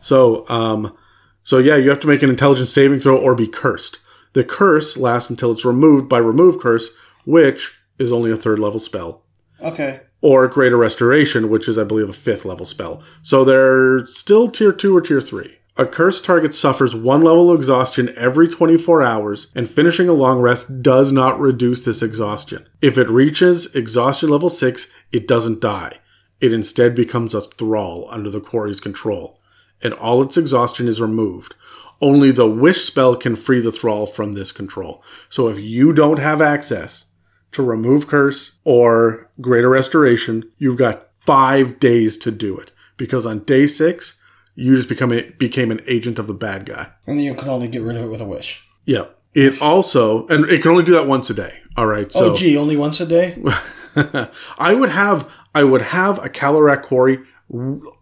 [0.00, 0.96] So, um,
[1.42, 3.98] so yeah, you have to make an intelligence saving throw or be cursed.
[4.34, 6.90] The curse lasts until it's removed by remove curse,
[7.24, 9.24] which is only a third level spell,
[9.62, 10.02] Okay.
[10.20, 13.02] or greater restoration, which is, I believe, a fifth level spell.
[13.22, 15.55] So they're still tier two or tier three.
[15.78, 20.40] A cursed target suffers one level of exhaustion every 24 hours, and finishing a long
[20.40, 22.66] rest does not reduce this exhaustion.
[22.80, 25.98] If it reaches exhaustion level 6, it doesn't die.
[26.40, 29.38] It instead becomes a thrall under the quori's control,
[29.82, 31.54] and all its exhaustion is removed.
[32.00, 35.02] Only the wish spell can free the thrall from this control.
[35.28, 37.12] So if you don't have access
[37.52, 42.72] to remove curse or greater restoration, you've got five days to do it.
[42.96, 44.20] Because on day six,
[44.56, 46.90] you just become a, became an agent of the bad guy.
[47.06, 48.66] And you can only get rid of it with a wish.
[48.84, 49.04] Yeah.
[49.34, 51.60] It also, and it can only do that once a day.
[51.76, 52.10] All right.
[52.10, 53.36] So oh, gee, only once a day.
[54.58, 57.18] I would have, I would have a Kalaraq Quori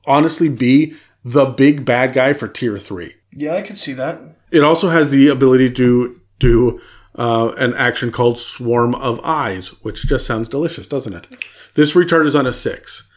[0.07, 0.95] honestly be
[1.25, 3.15] the big bad guy for tier three.
[3.33, 4.21] yeah, I could see that.
[4.51, 6.81] It also has the ability to do
[7.17, 11.27] uh, an action called Swarm of Eyes, which just sounds delicious, doesn't it?
[11.75, 13.09] This recharges on a six.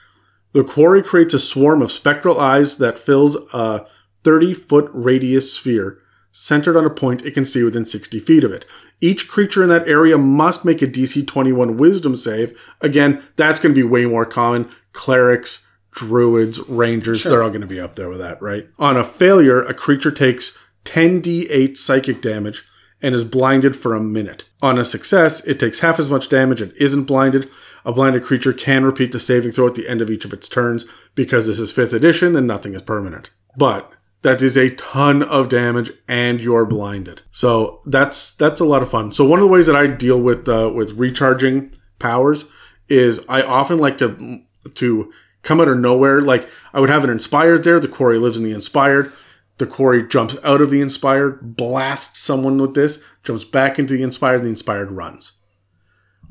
[0.53, 3.85] The quori creates a swarm of spectral eyes that fills a
[4.23, 5.99] 30 foot radius sphere
[6.31, 8.65] centered on a point it can see within 60 feet of it.
[9.01, 12.75] Each creature in that area must make a DC 21 wisdom save.
[12.81, 14.69] Again, that's going to be way more common.
[14.93, 18.67] Clerics, druids, rangers, they're all going to be up there with that, right?
[18.77, 22.63] On a failure, a creature takes 10d8 psychic damage
[23.01, 24.45] and is blinded for a minute.
[24.61, 27.49] On a success, it takes half as much damage and isn't blinded.
[27.87, 30.49] A blinded creature can repeat the saving throw at the end of each of its
[30.49, 30.83] turns
[31.15, 33.29] because this is 5th edition and nothing is permanent.
[33.55, 33.89] But
[34.23, 37.21] that is a ton of damage and you're blinded.
[37.31, 39.13] So that's that's a lot of fun.
[39.13, 42.51] So one of the ways that I deal with uh, with recharging powers
[42.89, 44.41] is I often like to
[44.75, 45.13] to
[45.43, 46.19] come out of nowhere.
[46.19, 47.79] Like I would have an inspired there.
[47.79, 49.13] The quori lives in the inspired.
[49.59, 54.03] The quori jumps out of the inspired, blasts someone with this, jumps back into the
[54.03, 55.39] inspired, the inspired runs.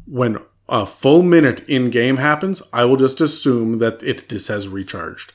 [0.06, 0.36] When
[0.68, 5.32] a full minute in game happens, I will just assume that it this has recharged.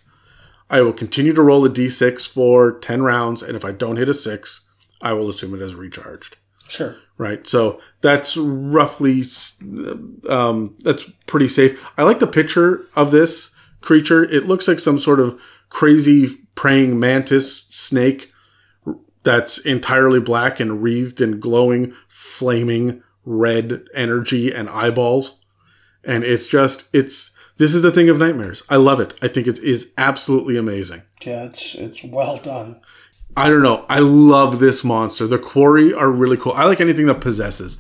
[0.70, 4.08] I will continue to roll a d6 for 10 rounds, and if I don't hit
[4.10, 4.70] a 6,
[5.02, 6.38] I will assume it has recharged
[6.70, 6.96] Sure.
[7.18, 7.46] right?
[7.46, 9.24] So that's roughly
[10.30, 11.82] um, that's pretty safe.
[11.98, 14.24] I like the picture of this creature.
[14.24, 18.32] It looks like some sort of crazy praying mantis snake
[19.24, 25.44] that's entirely black and wreathed in glowing, flaming red energy and eyeballs.
[26.04, 28.64] And it's just it's this is the thing of nightmares.
[28.70, 29.14] I love it.
[29.22, 31.04] I think it is absolutely amazing.
[31.22, 32.82] Yeah, it's it's well done.
[33.38, 33.86] I don't know.
[33.88, 35.28] I love this monster.
[35.28, 36.54] The quori are really cool.
[36.54, 37.78] I like anything that possesses.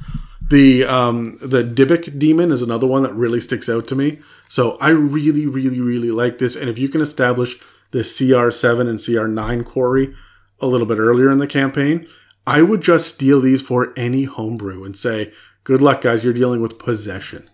[0.49, 4.19] The um the Dybbuk demon is another one that really sticks out to me.
[4.49, 6.55] So I really, really, really like this.
[6.55, 7.57] And if you can establish
[7.91, 10.13] the CR7 and CR9 quori
[10.59, 12.07] a little bit earlier in the campaign,
[12.45, 15.31] I would just steal these for any homebrew and say,
[15.63, 16.23] "Good luck, guys.
[16.23, 17.49] You're dealing with possession."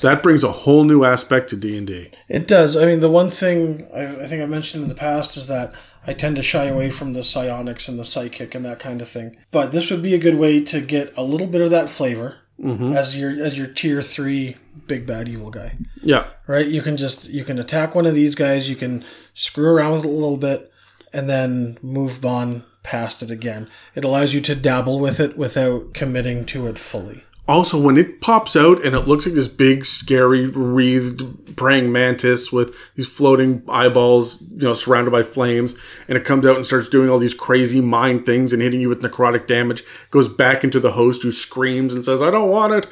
[0.00, 2.10] That brings a whole new aspect to D and D.
[2.28, 2.76] It does.
[2.76, 5.74] I mean, the one thing I, I think I mentioned in the past is that
[6.06, 9.08] I tend to shy away from the psionics and the psychic and that kind of
[9.08, 9.36] thing.
[9.50, 12.36] But this would be a good way to get a little bit of that flavor
[12.60, 12.96] mm-hmm.
[12.96, 14.56] as your as your tier three
[14.86, 15.76] big bad evil guy.
[16.02, 16.66] Yeah, Right?
[16.66, 18.68] You can just you can attack one of these guys.
[18.68, 19.04] You can
[19.34, 20.72] screw around with it a little bit,
[21.12, 23.68] and then move on past it again.
[23.94, 27.24] It allows you to dabble with it without committing to it fully.
[27.48, 32.52] Also, when it pops out and it looks like this big, scary, wreathed praying mantis
[32.52, 35.74] with these floating eyeballs, you know, surrounded by flames,
[36.06, 38.88] and it comes out and starts doing all these crazy mind things and hitting you
[38.88, 42.74] with necrotic damage, goes back into the host who screams and says, I don't want
[42.74, 42.86] it.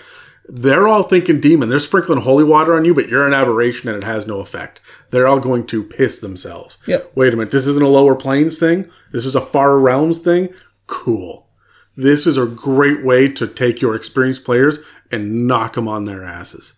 [0.53, 1.68] They're all thinking demon.
[1.68, 4.80] They're sprinkling holy water on you, but you're an aberration and it has no effect.
[5.11, 6.78] They're all going to piss themselves.
[6.86, 7.03] Yeah.
[7.14, 7.53] Wait a minute.
[7.53, 8.90] This isn't a lower planes thing.
[9.12, 10.48] This is a far realms thing.
[10.86, 11.46] Cool
[11.96, 14.78] this is a great way to take your experienced players
[15.11, 16.74] and knock them on their asses.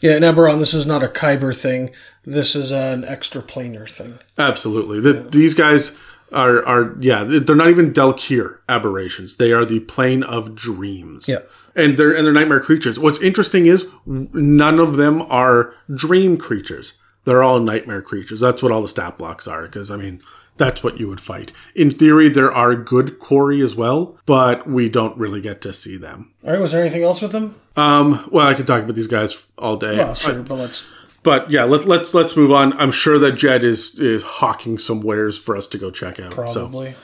[0.00, 1.90] Yeah, and Eberron, this is not a Khyber thing.
[2.24, 4.18] This is an extra planar thing.
[4.38, 5.00] Absolutely.
[5.00, 5.98] The, These guys
[6.32, 9.36] are, are, yeah, they're not even Daelkyr aberrations.
[9.36, 11.28] They are the plane of dreams.
[11.28, 11.40] Yeah.
[11.74, 12.98] And they're, and they're nightmare creatures.
[12.98, 16.98] What's interesting is none of them are dream creatures.
[17.24, 18.40] They're all nightmare creatures.
[18.40, 19.62] That's what all the stat blocks are.
[19.64, 20.22] Because, I mean,
[20.56, 21.52] that's what you would fight.
[21.74, 25.96] In theory, there are good quori as well, but we don't really get to see
[25.96, 26.32] them.
[26.44, 27.54] All right, was there anything else with them?
[27.76, 29.96] Um, well, I could talk about these guys all day.
[29.96, 30.86] Well, sure, I, but let's.
[31.22, 32.72] but yeah, let's let's let's move on.
[32.74, 36.32] I'm sure that Jed is is hawking some wares for us to go check out.
[36.32, 36.92] Probably.
[36.92, 36.98] So.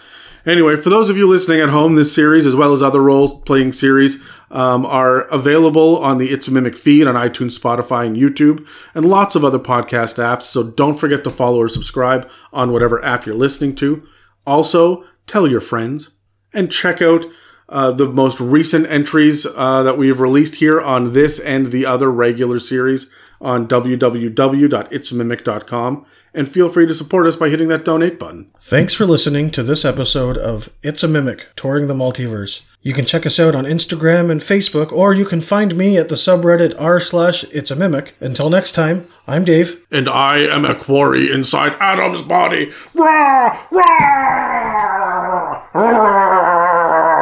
[0.47, 3.41] Anyway, for those of you listening at home, this series, as well as other role
[3.41, 4.23] playing series,
[4.53, 9.05] um, are available on the It's a Mimic feed on iTunes, Spotify, and YouTube, and
[9.05, 10.43] lots of other podcast apps.
[10.43, 14.07] So don't forget to follow or subscribe on whatever app you're listening to.
[14.47, 16.17] Also, tell your friends
[16.55, 17.27] and check out
[17.69, 22.09] uh, the most recent entries uh, that we've released here on this and the other
[22.09, 26.07] regular series on www.itsamimic.com
[26.37, 28.51] and feel free to support us by hitting that donate button.
[28.61, 32.66] Thanks for listening to this episode of It's a Mimic, Touring the Multiverse.
[32.82, 36.09] You can check us out on Instagram and Facebook, or you can find me at
[36.09, 38.14] the subreddit r slash It's a Mimic.
[38.20, 39.84] Until next time, I'm Dave.
[39.91, 42.70] And I am a quori inside Adam's body.
[42.95, 46.66] Rah, rah, rah.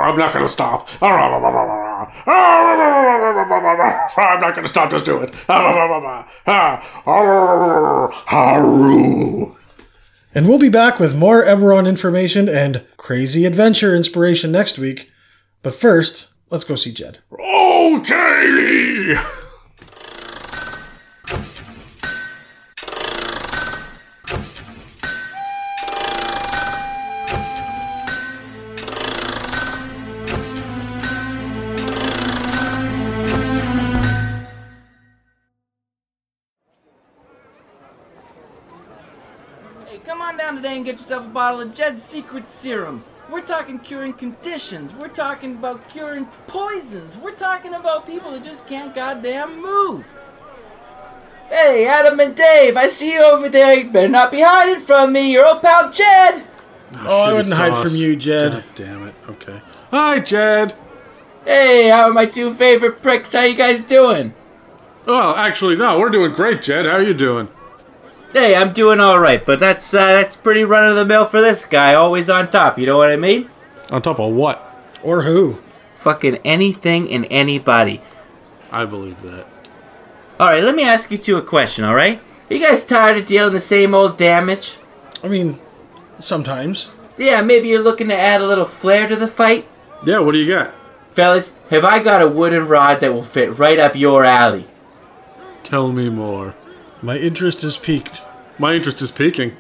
[0.05, 0.89] I'm not going to stop.
[1.03, 1.11] I'm
[4.41, 4.91] not going to stop.
[4.91, 5.35] Just do it.
[10.37, 15.11] And we'll be back with more Eberron information and crazy adventure inspiration next week.
[15.63, 17.19] But first, let's go see Jed.
[17.33, 19.17] Okay.
[40.65, 43.05] Today and get yourself a bottle of Jed's Secret Serum.
[43.31, 44.95] We're talking curing conditions.
[44.95, 47.19] We're talking about curing poisons.
[47.19, 50.11] We're talking about people that just can't goddamn move.
[51.51, 53.75] Hey, Adam and Dave, I see you over there.
[53.75, 55.33] You better not be hiding from me.
[55.33, 56.47] Your old pal Jed.
[56.95, 57.93] Ah, oh, I wouldn't hide sauce.
[57.93, 58.53] from you, Jed.
[58.53, 59.15] God damn it.
[59.29, 59.61] Okay.
[59.91, 60.75] Hi, Jed.
[61.45, 63.35] Hey, how are my two favorite pricks?
[63.35, 64.33] How you guys doing?
[65.07, 66.87] Oh, actually, no, we're doing great, Jed.
[66.87, 67.49] How are you doing?
[68.35, 71.41] Hey, I'm doing all right, but that's uh, that's pretty run of the mill for
[71.41, 71.95] this guy.
[71.95, 72.79] Always on top.
[72.79, 73.49] You know what I mean?
[73.91, 74.61] On top of what?
[75.03, 75.61] Or who?
[75.95, 78.01] Fucking anything and anybody.
[78.73, 79.47] I believe that.
[80.41, 81.85] All right, let me ask you two a question.
[81.85, 82.19] All right,
[82.51, 84.79] Are you guys tired of dealing the same old damage?
[85.23, 85.61] I mean,
[86.19, 86.91] sometimes.
[87.17, 89.69] Yeah, maybe you're looking to add a little flair to the fight,
[90.05, 90.75] Yeah, what do you got?
[91.13, 91.55] fellas.
[91.71, 94.67] Have I got a wooden rod that will fit right up your alley?
[95.63, 96.57] Tell me more.
[97.01, 98.21] My interest is piqued.
[98.59, 99.57] My interest is peaking.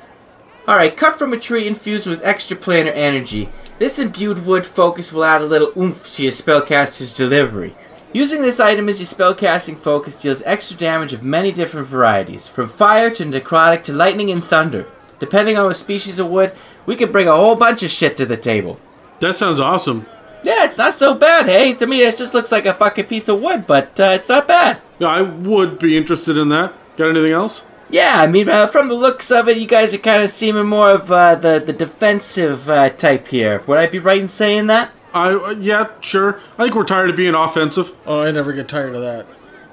[0.66, 3.48] All right, cut from a tree infused with extra planar energy.
[3.78, 7.74] This imbued wood focus will add a little oomph to your spellcaster's delivery.
[8.12, 12.68] Using this item as your spellcasting focus deals extra damage of many different varieties, from
[12.68, 14.86] fire to necrotic to lightning and thunder.
[15.18, 18.26] Depending on what species of wood, we can bring a whole bunch of shit to
[18.26, 18.78] the table.
[19.18, 20.06] That sounds awesome.
[20.44, 21.74] Yeah, it's not so bad, hey?
[21.74, 24.46] To me, it just looks like a fucking piece of wood, but uh, it's not
[24.46, 24.80] bad.
[25.00, 26.72] Yeah, I would be interested in that.
[26.96, 27.64] Got anything else?
[27.94, 30.66] Yeah, I mean, uh, from the looks of it, you guys are kind of seeming
[30.66, 33.62] more of uh, the the defensive uh, type here.
[33.68, 34.90] Would I be right in saying that?
[35.12, 36.40] I uh, yeah, sure.
[36.58, 37.92] I think we're tired of being offensive.
[38.04, 39.28] Oh, I never get tired of that.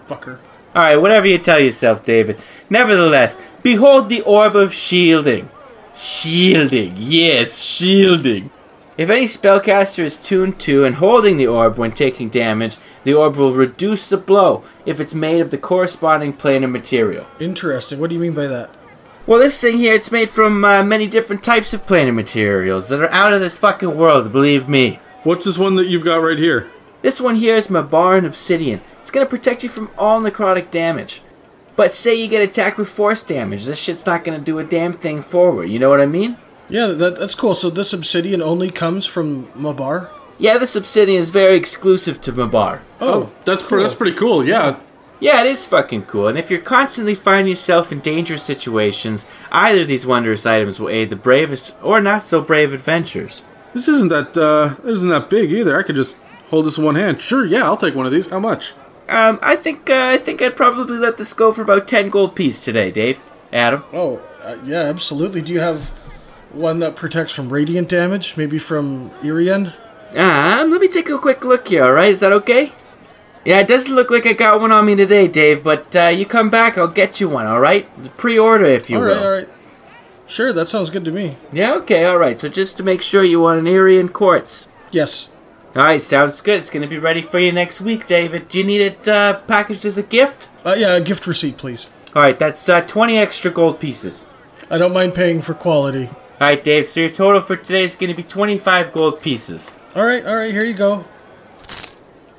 [0.06, 0.38] Fucker.
[0.76, 2.40] All right, whatever you tell yourself, David.
[2.70, 5.50] Nevertheless, behold the orb of shielding.
[5.96, 8.52] Shielding, yes, shielding.
[9.00, 13.36] If any spellcaster is tuned to and holding the orb when taking damage, the orb
[13.36, 17.26] will reduce the blow if it's made of the corresponding planar material.
[17.40, 18.00] Interesting.
[18.00, 18.70] What do you mean by that?
[19.28, 23.02] Well, this thing here, it's made from uh, many different types of planar materials that
[23.02, 25.00] are out of this fucking world, believe me.
[25.24, 26.72] What's this one that you've got right here?
[27.04, 28.82] This one here is Mabaran Obsidian.
[29.00, 31.22] It's gonna protect you from all necrotic damage.
[31.76, 34.94] But say you get attacked with force damage, this shit's not gonna do a damn
[34.94, 36.38] thing forward, you know what I mean?
[36.70, 37.54] Yeah, that, that's cool.
[37.54, 40.10] So this obsidian only comes from Mabar?
[40.42, 42.80] Yeah, this obsidian is very exclusive to Mabar.
[43.00, 44.44] Oh, that's pre- that's pretty cool.
[44.44, 44.80] Yeah.
[45.20, 46.28] Yeah, it is fucking cool.
[46.28, 50.90] And if you're constantly finding yourself in dangerous situations, either of these wondrous items will
[50.90, 53.44] aid the bravest or not so brave adventures.
[53.74, 55.78] This isn't that uh isn't that big either.
[55.78, 56.18] I could just
[56.50, 57.22] hold this in one hand.
[57.22, 58.28] Sure, yeah, I'll take one of these.
[58.32, 58.74] How much?
[59.10, 62.36] Um, I think uh, I think I'd probably let this go for about ten gold
[62.36, 63.22] piece today, Dave.
[63.54, 63.84] Adam.
[63.94, 65.44] Oh, uh, yeah, absolutely.
[65.44, 65.90] Do you have
[66.52, 68.38] one that protects from radiant damage?
[68.38, 69.74] Maybe from Irian?
[70.18, 71.86] Um, let me take a quick look here.
[71.86, 72.74] All right, is that okay?
[73.46, 75.64] Yeah, it doesn't look like I got one on me today, Dave.
[75.64, 77.48] But uh, you come back, I'll get you one.
[77.48, 77.88] All right,
[78.18, 79.16] pre-order if you All will.
[79.16, 79.50] right, all right.
[80.28, 81.38] Sure, that sounds good to me.
[81.52, 82.40] Yeah, okay, all right.
[82.40, 84.70] So just to make sure you want an Irian quartz.
[84.92, 85.32] Yes.
[85.76, 86.60] All right, sounds good.
[86.60, 88.48] It's gonna be ready for you next week, David.
[88.50, 90.50] Do you need it uh, packaged as a gift?
[90.66, 91.90] Uh, yeah, a gift receipt, please.
[92.14, 94.28] All right, that's uh, twenty extra gold pieces.
[94.70, 96.08] I don't mind paying for quality.
[96.08, 96.16] All
[96.48, 96.86] right, Dave.
[96.86, 99.76] So your total for today is gonna be twenty-five gold pieces.
[99.96, 101.06] All right, all right, here you go.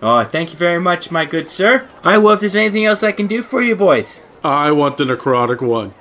[0.01, 1.87] Oh, thank you very much, my good sir.
[2.03, 4.25] I well, if there's anything else I can do for you, boys.
[4.43, 5.95] I want the necrotic one.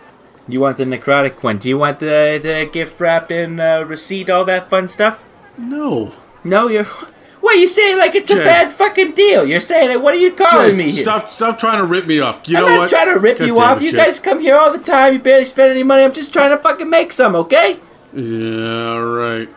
[0.48, 1.58] You want the necrotic one?
[1.60, 5.22] Do you want the the gift wrap in uh, receipt, all that fun stuff?
[5.58, 6.14] No.
[6.44, 6.88] No, you're.
[7.42, 7.98] What you saying?
[7.98, 9.48] Like it's a bad fucking deal?
[9.48, 10.00] You're saying it?
[10.00, 11.02] What are you calling me here?
[11.02, 12.48] Stop stop trying to rip me off.
[12.48, 12.90] You I'm know not what?
[12.92, 13.82] trying to rip God you off.
[13.82, 13.98] it, You Jay.
[13.98, 15.14] guys come here all the time.
[15.14, 16.04] You barely spend any money.
[16.04, 17.80] I'm just trying to fucking make some, okay?
[18.14, 19.50] Yeah, right.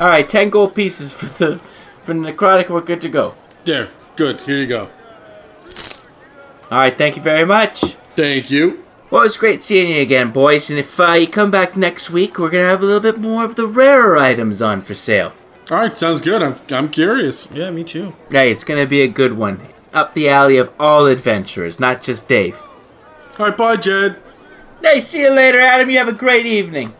[0.00, 1.58] All right, ten gold pieces for the
[2.02, 2.70] for the necrotic.
[2.70, 3.34] We're good to go.
[3.64, 3.90] There.
[4.16, 4.40] Good.
[4.40, 4.88] Here you go.
[6.70, 7.96] All right, thank you very much.
[8.16, 8.84] Thank you.
[9.10, 10.70] Well, it was great seeing you again, boys.
[10.70, 13.44] And if uh, you come back next week, we're gonna have a little bit more
[13.44, 15.32] of the rarer items on for sale.
[15.70, 16.42] All right, sounds good.
[16.42, 17.46] I'm I'm curious.
[17.52, 18.14] Yeah, me too.
[18.30, 19.60] Hey, it's gonna be a good one.
[19.92, 22.62] Up the alley of all adventurers, not just Dave.
[23.38, 24.16] All right, bye, Jed.
[24.80, 25.90] Hey, see you later, Adam.
[25.90, 26.94] You have a great evening.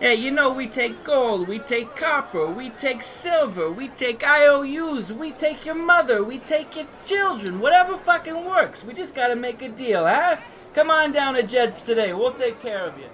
[0.00, 5.12] Hey, you know we take gold, we take copper, we take silver, we take IOUs,
[5.12, 8.82] we take your mother, we take your children, whatever fucking works.
[8.82, 10.38] We just gotta make a deal, huh?
[10.72, 12.14] Come on down to Jed's today.
[12.14, 13.08] We'll take care of you.